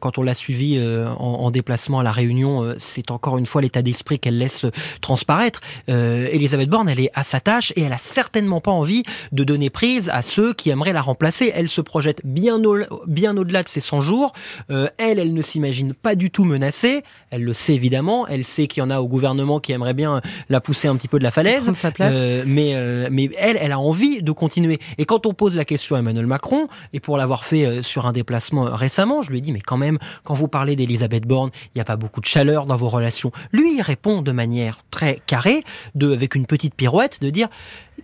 quand 0.00 0.18
on 0.18 0.22
l'a 0.22 0.34
suivie 0.34 0.80
en, 1.18 1.50
déplacement 1.50 2.00
à 2.00 2.02
la 2.02 2.10
Réunion, 2.10 2.74
c'est 2.78 3.10
encore 3.10 3.38
une 3.38 3.46
fois 3.46 3.62
l'état 3.62 3.82
d'esprit 3.82 4.18
qu'elle 4.18 4.38
laisse 4.38 4.66
transparaître. 5.00 5.60
Elisabeth 5.88 6.68
Borne, 6.68 6.88
elle 6.88 7.00
est 7.00 7.10
à 7.14 7.22
sa 7.22 7.40
tâche 7.40 7.72
et 7.76 7.82
elle 7.82 7.92
a 7.92 7.98
certainement 7.98 8.60
pas 8.60 8.70
envie 8.70 9.02
de 9.32 9.44
donner 9.44 9.70
prise 9.70 10.08
à 10.08 10.22
ceux 10.22 10.52
qui 10.54 10.70
aimeraient 10.70 10.92
la 10.92 11.02
remplacer. 11.02 11.52
Elle 11.54 11.68
se 11.68 11.80
projette 11.80 12.20
bien, 12.24 12.62
au, 12.64 12.78
bien 13.06 13.36
au-delà 13.36 13.62
de 13.62 13.68
ces 13.68 13.80
100 13.80 14.00
jours. 14.00 14.32
elle, 14.68 15.18
elle 15.18 15.34
ne 15.34 15.42
s'imagine 15.42 15.94
pas 15.94 16.14
du 16.14 16.30
tout 16.30 16.44
menacée. 16.44 17.02
Elle 17.30 17.44
le 17.44 17.52
sait 17.52 17.74
évidemment. 17.74 18.26
Elle 18.26 18.44
sait 18.44 18.66
qu'il 18.66 18.80
y 18.80 18.84
en 18.84 18.90
a 18.90 19.00
au 19.00 19.06
gouvernement 19.08 19.60
qui 19.60 19.72
aimerait 19.72 19.94
bien 19.94 20.20
la 20.48 20.60
pousser 20.60 20.88
un 20.88 20.96
petit 20.96 21.08
peu 21.08 21.18
de 21.18 21.24
la 21.24 21.30
falaise. 21.30 21.72
Sa 21.74 21.90
place. 21.90 22.16
mais 22.46 22.63
euh, 22.74 23.08
mais, 23.10 23.30
elle, 23.36 23.58
elle 23.60 23.72
a 23.72 23.78
envie 23.78 24.22
de 24.22 24.32
continuer. 24.32 24.78
Et 24.98 25.04
quand 25.04 25.26
on 25.26 25.34
pose 25.34 25.56
la 25.56 25.64
question 25.64 25.96
à 25.96 25.98
Emmanuel 25.98 26.26
Macron, 26.26 26.68
et 26.92 27.00
pour 27.00 27.16
l'avoir 27.16 27.44
fait 27.44 27.66
euh, 27.66 27.82
sur 27.82 28.06
un 28.06 28.12
déplacement 28.12 28.74
récemment, 28.74 29.22
je 29.22 29.30
lui 29.30 29.38
ai 29.38 29.40
dit, 29.40 29.52
mais 29.52 29.60
quand 29.60 29.76
même, 29.76 29.98
quand 30.22 30.34
vous 30.34 30.48
parlez 30.48 30.76
d'Elisabeth 30.76 31.26
Borne, 31.26 31.50
il 31.66 31.78
n'y 31.78 31.80
a 31.80 31.84
pas 31.84 31.96
beaucoup 31.96 32.20
de 32.20 32.26
chaleur 32.26 32.66
dans 32.66 32.76
vos 32.76 32.88
relations. 32.88 33.32
Lui, 33.52 33.76
il 33.76 33.82
répond 33.82 34.22
de 34.22 34.32
manière 34.32 34.80
très 34.90 35.20
carrée, 35.26 35.64
avec 36.00 36.34
une 36.34 36.46
petite 36.46 36.74
pirouette, 36.74 37.20
de 37.20 37.30
dire, 37.30 37.48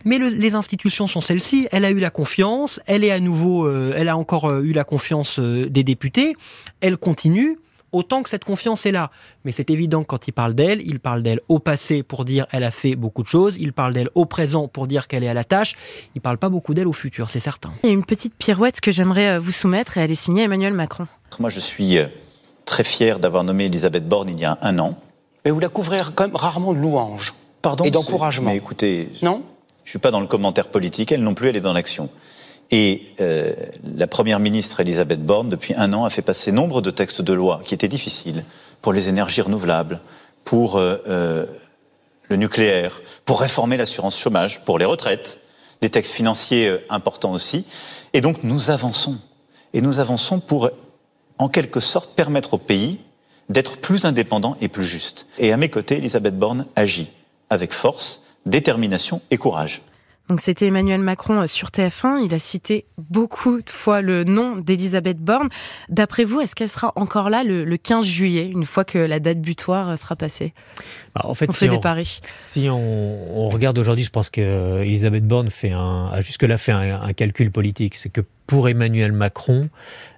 mais 0.05 0.19
les 0.19 0.55
institutions 0.55 1.07
sont 1.07 1.21
celles-ci. 1.21 1.69
Elle 1.73 1.85
a 1.85 1.90
eu 1.90 1.99
la 1.99 2.11
confiance, 2.11 2.81
elle 2.87 3.05
est 3.05 3.11
à 3.11 3.21
nouveau, 3.21 3.67
euh, 3.67 3.95
elle 3.97 4.09
a 4.09 4.17
encore 4.17 4.50
eu 4.61 4.73
la 4.73 4.85
confiance 4.85 5.38
des 5.40 5.85
députés. 5.85 6.35
Elle 6.81 6.97
continue 6.97 7.59
autant 7.92 8.23
que 8.23 8.28
cette 8.28 8.44
confiance 8.44 8.87
est 8.87 8.92
là. 8.92 9.11
Mais 9.44 9.52
c'est 9.52 9.70
évident 9.70 10.02
que 10.02 10.09
quand 10.09 10.28
il 10.28 10.32
parle 10.32 10.54
d'elle, 10.54 10.80
il 10.87 11.00
parle 11.00 11.23
d'elle 11.23 11.40
au 11.49 11.59
passé 11.59 12.02
pour 12.02 12.25
dire 12.25 12.47
elle 12.50 12.64
a 12.64 12.70
fait 12.70 12.97
beaucoup 12.97 13.23
de 13.23 13.28
choses, 13.28 13.56
il 13.59 13.73
parle 13.73 13.94
d'elle 13.94 14.11
au 14.14 14.26
présent 14.26 14.68
pour 14.68 14.87
dire 14.87 15.09
qu'elle 15.09 15.25
est 15.25 15.28
à 15.28 15.35
la 15.35 15.44
tâche, 15.44 15.75
il 16.14 16.20
parle 16.20 16.38
pas 16.38 16.49
beaucoup 16.49 16.75
d'elle 16.75 16.88
au 16.88 16.92
futur, 16.92 17.30
c'est 17.30 17.40
certain. 17.40 17.73
Il 17.82 17.88
y 17.88 17.90
a 17.90 17.94
une 17.94 18.04
petite 18.04 18.35
pirouette 18.35 18.80
que 18.80 18.92
j'aimerais 18.92 19.30
euh, 19.30 19.38
vous 19.40 19.52
soumettre 19.52 19.99
et 19.99 20.00
elle 20.00 20.11
est 20.11 20.14
signée 20.14 20.44
Emmanuel 20.44 20.75
Macron. 20.75 21.06
Moi 21.38 21.50
je 21.50 21.61
suis 21.61 21.99
euh, 21.99 22.06
très 22.64 22.85
fier 22.85 23.18
d'avoir 23.18 23.44
nommé 23.44 23.66
Elisabeth 23.66 24.06
Borne 24.09 24.28
il 24.28 24.40
y 24.40 24.44
a 24.44 24.59
un 24.62 24.78
an. 24.78 24.99
Mais 25.44 25.50
vous 25.50 25.61
la 25.61 25.68
couvrez 25.68 25.99
quand 26.14 26.25
même 26.25 26.37
rarement 26.37 26.73
de 26.73 26.78
louanges 26.78 27.35
Pardon, 27.62 27.85
et 27.85 27.90
d'encouragement. 27.90 28.50
Mais 28.50 28.56
écoutez, 28.56 29.11
non? 29.23 29.42
je 29.85 29.90
suis 29.90 29.99
pas 29.99 30.11
dans 30.11 30.20
le 30.20 30.26
commentaire 30.26 30.68
politique, 30.68 31.11
elle 31.12 31.23
non 31.23 31.35
plus, 31.35 31.49
elle 31.49 31.56
est 31.56 31.61
dans 31.61 31.73
l'action. 31.73 32.11
Et 32.71 33.03
euh, 33.21 33.53
la 33.97 34.07
première 34.07 34.39
ministre 34.39 34.81
Elisabeth 34.81 35.25
Borne, 35.25 35.50
depuis 35.50 35.75
un 35.77 35.93
an, 35.93 36.05
a 36.05 36.11
fait 36.11 36.23
passer 36.23 36.53
nombre 36.53 36.81
de 36.81 36.91
textes 36.91 37.23
de 37.23 37.33
loi 37.33 37.62
qui 37.65 37.75
étaient 37.75 37.89
difficiles 37.89 38.45
pour 38.81 38.93
les 38.93 39.09
énergies 39.09 39.41
renouvelables, 39.41 40.00
pour 40.45 40.77
euh, 40.77 40.99
euh, 41.09 41.47
le 42.29 42.37
nucléaire, 42.37 43.03
pour 43.25 43.41
réformer 43.41 43.77
l'assurance 43.77 44.19
chômage, 44.19 44.61
pour 44.65 44.79
les 44.79 44.85
retraites, 44.85 45.41
des 45.83 45.91
textes 45.91 46.12
financiers 46.12 46.79
importants 46.91 47.33
aussi. 47.33 47.65
Et 48.12 48.21
donc 48.21 48.45
nous 48.45 48.71
avançons. 48.71 49.19
Et 49.73 49.81
nous 49.81 49.99
avançons 49.99 50.39
pour, 50.39 50.71
en 51.39 51.49
quelque 51.49 51.81
sorte, 51.81 52.15
permettre 52.15 52.55
au 52.55 52.59
pays 52.59 53.00
d'être 53.49 53.79
plus 53.79 54.05
indépendant 54.05 54.57
et 54.61 54.69
plus 54.69 54.85
juste. 54.85 55.27
Et 55.39 55.53
à 55.53 55.57
mes 55.57 55.71
côtés, 55.71 55.97
Elisabeth 55.97 56.39
Borne 56.39 56.67
agit 56.77 57.11
avec 57.49 57.73
force, 57.73 58.23
détermination 58.47 59.23
et 59.31 59.39
courage. 59.39 59.83
Donc 60.30 60.40
c'était 60.40 60.68
Emmanuel 60.68 61.00
Macron 61.00 61.40
euh, 61.40 61.46
sur 61.49 61.70
TF1. 61.70 62.25
Il 62.25 62.32
a 62.32 62.38
cité 62.38 62.87
beaucoup 62.99 63.60
de 63.60 63.68
fois 63.68 64.00
le 64.00 64.22
nom 64.22 64.54
d'Elisabeth 64.54 65.18
Borne. 65.18 65.49
D'après 65.88 66.22
vous, 66.22 66.40
est-ce 66.40 66.54
qu'elle 66.54 66.68
sera 66.68 66.92
encore 66.94 67.30
là 67.30 67.42
le, 67.42 67.76
15 67.76 68.06
juillet, 68.06 68.47
une 68.47 68.64
fois 68.64 68.84
que 68.84 68.99
la 68.99 69.19
date 69.19 69.40
butoir 69.40 69.90
euh, 69.90 69.97
sera 69.97 70.14
passée? 70.14 70.54
Bah, 71.16 71.23
En 71.25 71.34
fait, 71.34 71.50
si, 71.50 71.69
on, 71.69 71.80
si 72.26 72.69
on, 72.71 73.49
regarde 73.49 73.76
aujourd'hui, 73.76 74.04
je 74.04 74.10
pense 74.10 74.30
que 74.30 74.82
Elisabeth 74.82 75.26
Borne 75.26 75.50
fait 75.50 75.73
un, 75.73 76.10
a 76.12 76.21
jusque-là 76.21 76.58
fait 76.58 76.73
un, 76.73 77.12
calcul 77.12 77.50
politique. 77.50 77.97
C'est 77.97 78.10
que 78.10 78.21
pour 78.47 78.69
Emmanuel 78.69 79.10
Macron, 79.10 79.69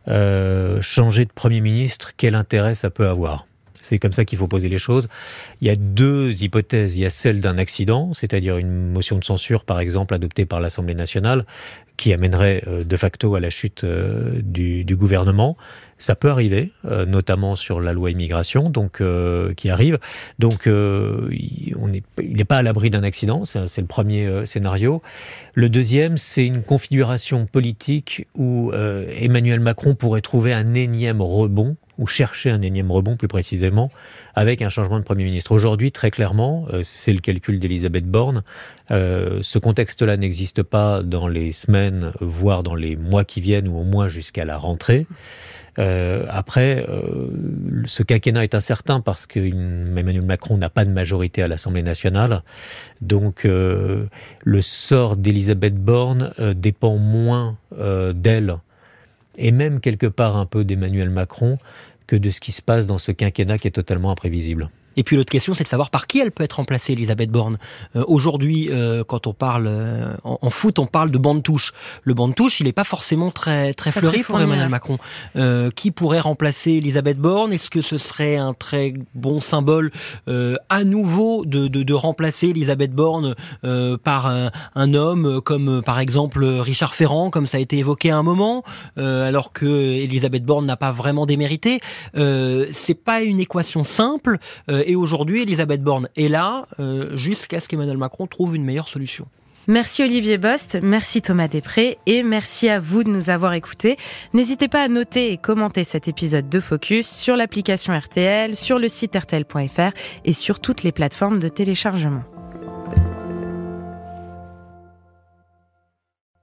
euh, 0.09 0.83
changer 0.83 1.25
de 1.25 1.33
Premier 1.33 1.63
ministre, 1.63 2.13
quel 2.19 2.35
intérêt 2.35 2.75
ça 2.75 2.91
peut 2.91 3.09
avoir? 3.09 3.47
C'est 3.83 3.99
comme 3.99 4.13
ça 4.13 4.25
qu'il 4.25 4.39
faut 4.39 4.47
poser 4.47 4.69
les 4.69 4.79
choses. 4.79 5.09
Il 5.61 5.67
y 5.67 5.71
a 5.71 5.77
deux 5.77 6.43
hypothèses. 6.43 6.97
Il 6.97 7.03
y 7.03 7.07
a 7.07 7.11
celle 7.11 7.41
d'un 7.41 7.59
accident, 7.59 8.15
c'est-à-dire 8.15 8.57
une 8.57 8.91
motion 8.91 9.19
de 9.19 9.25
censure, 9.25 9.65
par 9.65 9.81
exemple, 9.81 10.15
adoptée 10.15 10.47
par 10.47 10.61
l'Assemblée 10.61 10.95
nationale, 10.95 11.45
qui 11.97 12.13
amènerait 12.13 12.65
euh, 12.67 12.85
de 12.85 12.97
facto 12.97 13.35
à 13.35 13.41
la 13.41 13.51
chute 13.51 13.85
euh, 13.85 14.41
du, 14.43 14.97
gouvernement. 14.97 15.57
Ça 15.99 16.17
peut 16.17 16.31
arriver, 16.31 16.73
euh, 16.85 17.07
notamment 17.07 17.55
sur 17.55 17.81
la 17.81 17.93
loi 17.93 18.11
immigration, 18.11 18.71
donc 18.71 19.01
qui 19.57 19.71
arrive. 19.71 19.99
Donc, 20.39 20.67
on 20.67 21.29
il 21.31 22.37
n'est 22.37 22.45
pas 22.45 22.57
à 22.57 22.63
l'abri 22.63 22.91
d'un 22.91 23.05
accident. 23.05 23.45
C'est 23.45 23.81
le 23.81 23.87
premier 23.87 24.47
scénario. 24.47 25.01
Le 25.55 25.69
deuxième, 25.69 26.19
c'est 26.19 26.45
une 26.45 26.63
configuration 26.63 27.47
politique 27.47 28.27
où 28.35 28.73
Emmanuel 28.73 29.61
Macron 29.61 29.95
pourrait 29.95 30.23
trouver 30.23 30.53
un 30.53 30.75
énième 30.75 31.23
rebond 31.23 31.77
ou 32.03 32.07
chercher 32.09 32.51
un 32.51 32.63
énième 32.63 32.91
rebond 32.91 33.17
plus 33.17 33.29
précisément, 33.29 33.93
avec 34.35 34.61
un 34.61 34.69
changement 34.69 34.99
de 34.99 35.05
Premier 35.05 35.23
ministre. 35.23 35.53
Aujourd'hui, 35.53 35.93
très 35.93 36.11
clairement, 36.11 36.67
euh, 36.73 36.81
c'est 36.83 37.13
le 37.13 37.21
calcul 37.21 37.61
d'Elisabeth 37.61 38.07
Borne, 38.07 38.43
euh, 38.91 39.39
ce 39.43 39.61
contexte-là 39.61 40.17
n'existe 40.17 40.65
pas 40.65 41.05
dans 41.05 41.29
les 41.29 41.53
semaines, 41.53 42.11
voire 42.21 42.65
dans 42.65 42.75
les 42.75 42.97
mois 42.97 43.25
qui 43.25 43.41
viennent, 43.41 43.69
ou 43.69 43.79
au 43.79 43.85
moins 43.85 44.09
jusqu'à 44.09 44.45
la 44.45 44.57
rentrée. 44.57 45.07
Euh, 45.79 46.27
après, 46.29 46.85
ce 47.87 48.03
quinquennat 48.03 48.43
est 48.43 48.57
incertain 48.57 49.01
parce 49.01 49.27
que 49.27 49.39
Emmanuel 49.39 50.27
Macron 50.27 50.59
n'a 50.59 50.71
pas 50.71 50.85
de 50.85 50.91
majorité 50.91 51.41
à 51.41 51.49
l'Assemblée 51.49 51.85
nationale. 51.85 52.43
Donc, 53.01 53.45
le 53.45 54.09
sort 54.61 55.17
d'Elisabeth 55.17 55.77
Borne 55.77 56.33
dépend 56.55 56.97
moins 56.97 57.57
d'elle 58.15 58.59
et 59.39 59.51
même 59.51 59.81
quelque 59.81 60.07
part 60.07 60.37
un 60.37 60.47
peu 60.47 60.65
d'Emmanuel 60.65 61.11
Macron 61.11 61.59
que 62.07 62.17
de 62.17 62.31
ce 62.31 62.41
qui 62.41 62.53
se 62.53 62.63
passe 62.63 62.87
dans 62.87 62.99
ce 62.99 63.13
quinquennat 63.13 63.59
qui 63.59 63.69
est 63.69 63.73
totalement 63.73 64.11
imprévisible. 64.11 64.71
Et 64.97 65.03
puis 65.03 65.17
l'autre 65.17 65.31
question, 65.31 65.55
c'est 65.55 65.65
de 65.65 65.69
savoir 65.69 65.91
par 65.91 66.07
qui 66.07 66.21
elle 66.21 66.33
peut 66.33 66.45
être 66.45 66.55
remplacée, 66.55 66.93
Elisabeth 66.93 67.31
Borne. 67.31 67.59
Euh, 67.97 68.05
aujourd'hui, 68.07 68.69
euh, 68.71 69.05
quand 69.05 69.27
on 69.27 69.33
parle 69.33 69.67
euh, 69.69 70.15
en, 70.25 70.51
foot, 70.51 70.79
on 70.79 70.87
parle 70.87 71.11
de 71.11 71.19
banc 71.19 71.35
de 71.35 71.41
touche. 71.41 71.73
Le 72.03 72.15
banc 72.15 72.29
de 72.29 72.35
touche, 72.35 72.61
il 72.61 72.65
n'est 72.65 72.73
pas 72.73 72.85
forcément 72.85 73.31
très 73.31 73.75
très 73.75 73.93
fleuri 73.93 74.23
pour 74.23 74.41
Emmanuel 74.41 74.69
Macron. 74.69 74.99
qui 75.75 75.91
pourrait 75.91 76.21
remplacer 76.21 76.73
Elisabeth 76.73 77.19
Borne? 77.19 77.53
Est-ce 77.53 77.71
que 77.71 77.83
ce 77.83 77.99
serait 77.99 78.37
un 78.37 78.55
très 78.55 78.95
bon 79.15 79.41
symbole 79.41 79.91
à 80.27 80.85
nouveau 80.85 81.45
de, 81.45 81.69
de, 81.69 81.83
de, 81.83 81.95
remplacer 81.95 82.49
Elisabeth 82.49 82.93
Borne 82.93 83.35
par 84.03 84.27
un, 84.27 84.51
un, 84.75 84.95
homme 84.95 85.41
comme 85.41 85.83
par 85.83 85.99
exemple 85.99 86.45
Richard 86.45 86.95
Ferrand, 86.95 87.31
comme 87.31 87.47
ça 87.47 87.59
a 87.59 87.61
été 87.61 87.79
évoqué 87.79 88.11
à 88.11 88.17
un 88.17 88.23
moment, 88.23 88.65
alors 88.97 89.53
que 89.53 89.67
Elisabeth 89.67 90.45
Borne 90.45 90.67
n'a 90.67 90.77
pas 90.77 90.91
vraiment 90.91 91.27
démérité? 91.27 91.81
C'est 92.15 93.03
pas 93.03 93.23
une 93.23 93.41
équation 93.41 93.85
simple. 93.85 94.39
Euh, 94.83 94.85
et 94.87 94.97
aujourd'hui, 94.97 95.43
Elisabeth 95.43 95.83
Borne 95.83 96.09
est 96.17 96.29
là 96.29 96.67
euh, 96.81 97.17
jusqu'à 97.17 97.61
ce 97.61 97.69
qu'Emmanuel 97.69 97.97
Macron 97.97 98.27
trouve 98.27 98.57
une 98.57 98.65
meilleure 98.65 98.89
solution. 98.89 99.27
Merci 99.69 100.03
Olivier 100.03 100.39
Bost, 100.39 100.79
merci 100.83 101.23
Thomas 101.23 101.47
Després 101.47 101.97
et 102.07 102.25
merci 102.25 102.69
à 102.69 102.81
vous 102.81 103.05
de 103.05 103.11
nous 103.11 103.31
avoir 103.31 103.53
écoutés. 103.53 103.97
N'hésitez 104.33 104.67
pas 104.67 104.83
à 104.83 104.89
noter 104.89 105.31
et 105.31 105.37
commenter 105.37 105.85
cet 105.85 106.09
épisode 106.09 106.49
de 106.49 106.59
Focus 106.59 107.09
sur 107.09 107.37
l'application 107.37 107.97
RTL, 107.97 108.57
sur 108.57 108.81
le 108.81 108.89
site 108.89 109.15
rtl.fr 109.15 109.93
et 110.25 110.33
sur 110.33 110.59
toutes 110.59 110.83
les 110.83 110.91
plateformes 110.91 111.39
de 111.39 111.49
téléchargement. 111.49 112.25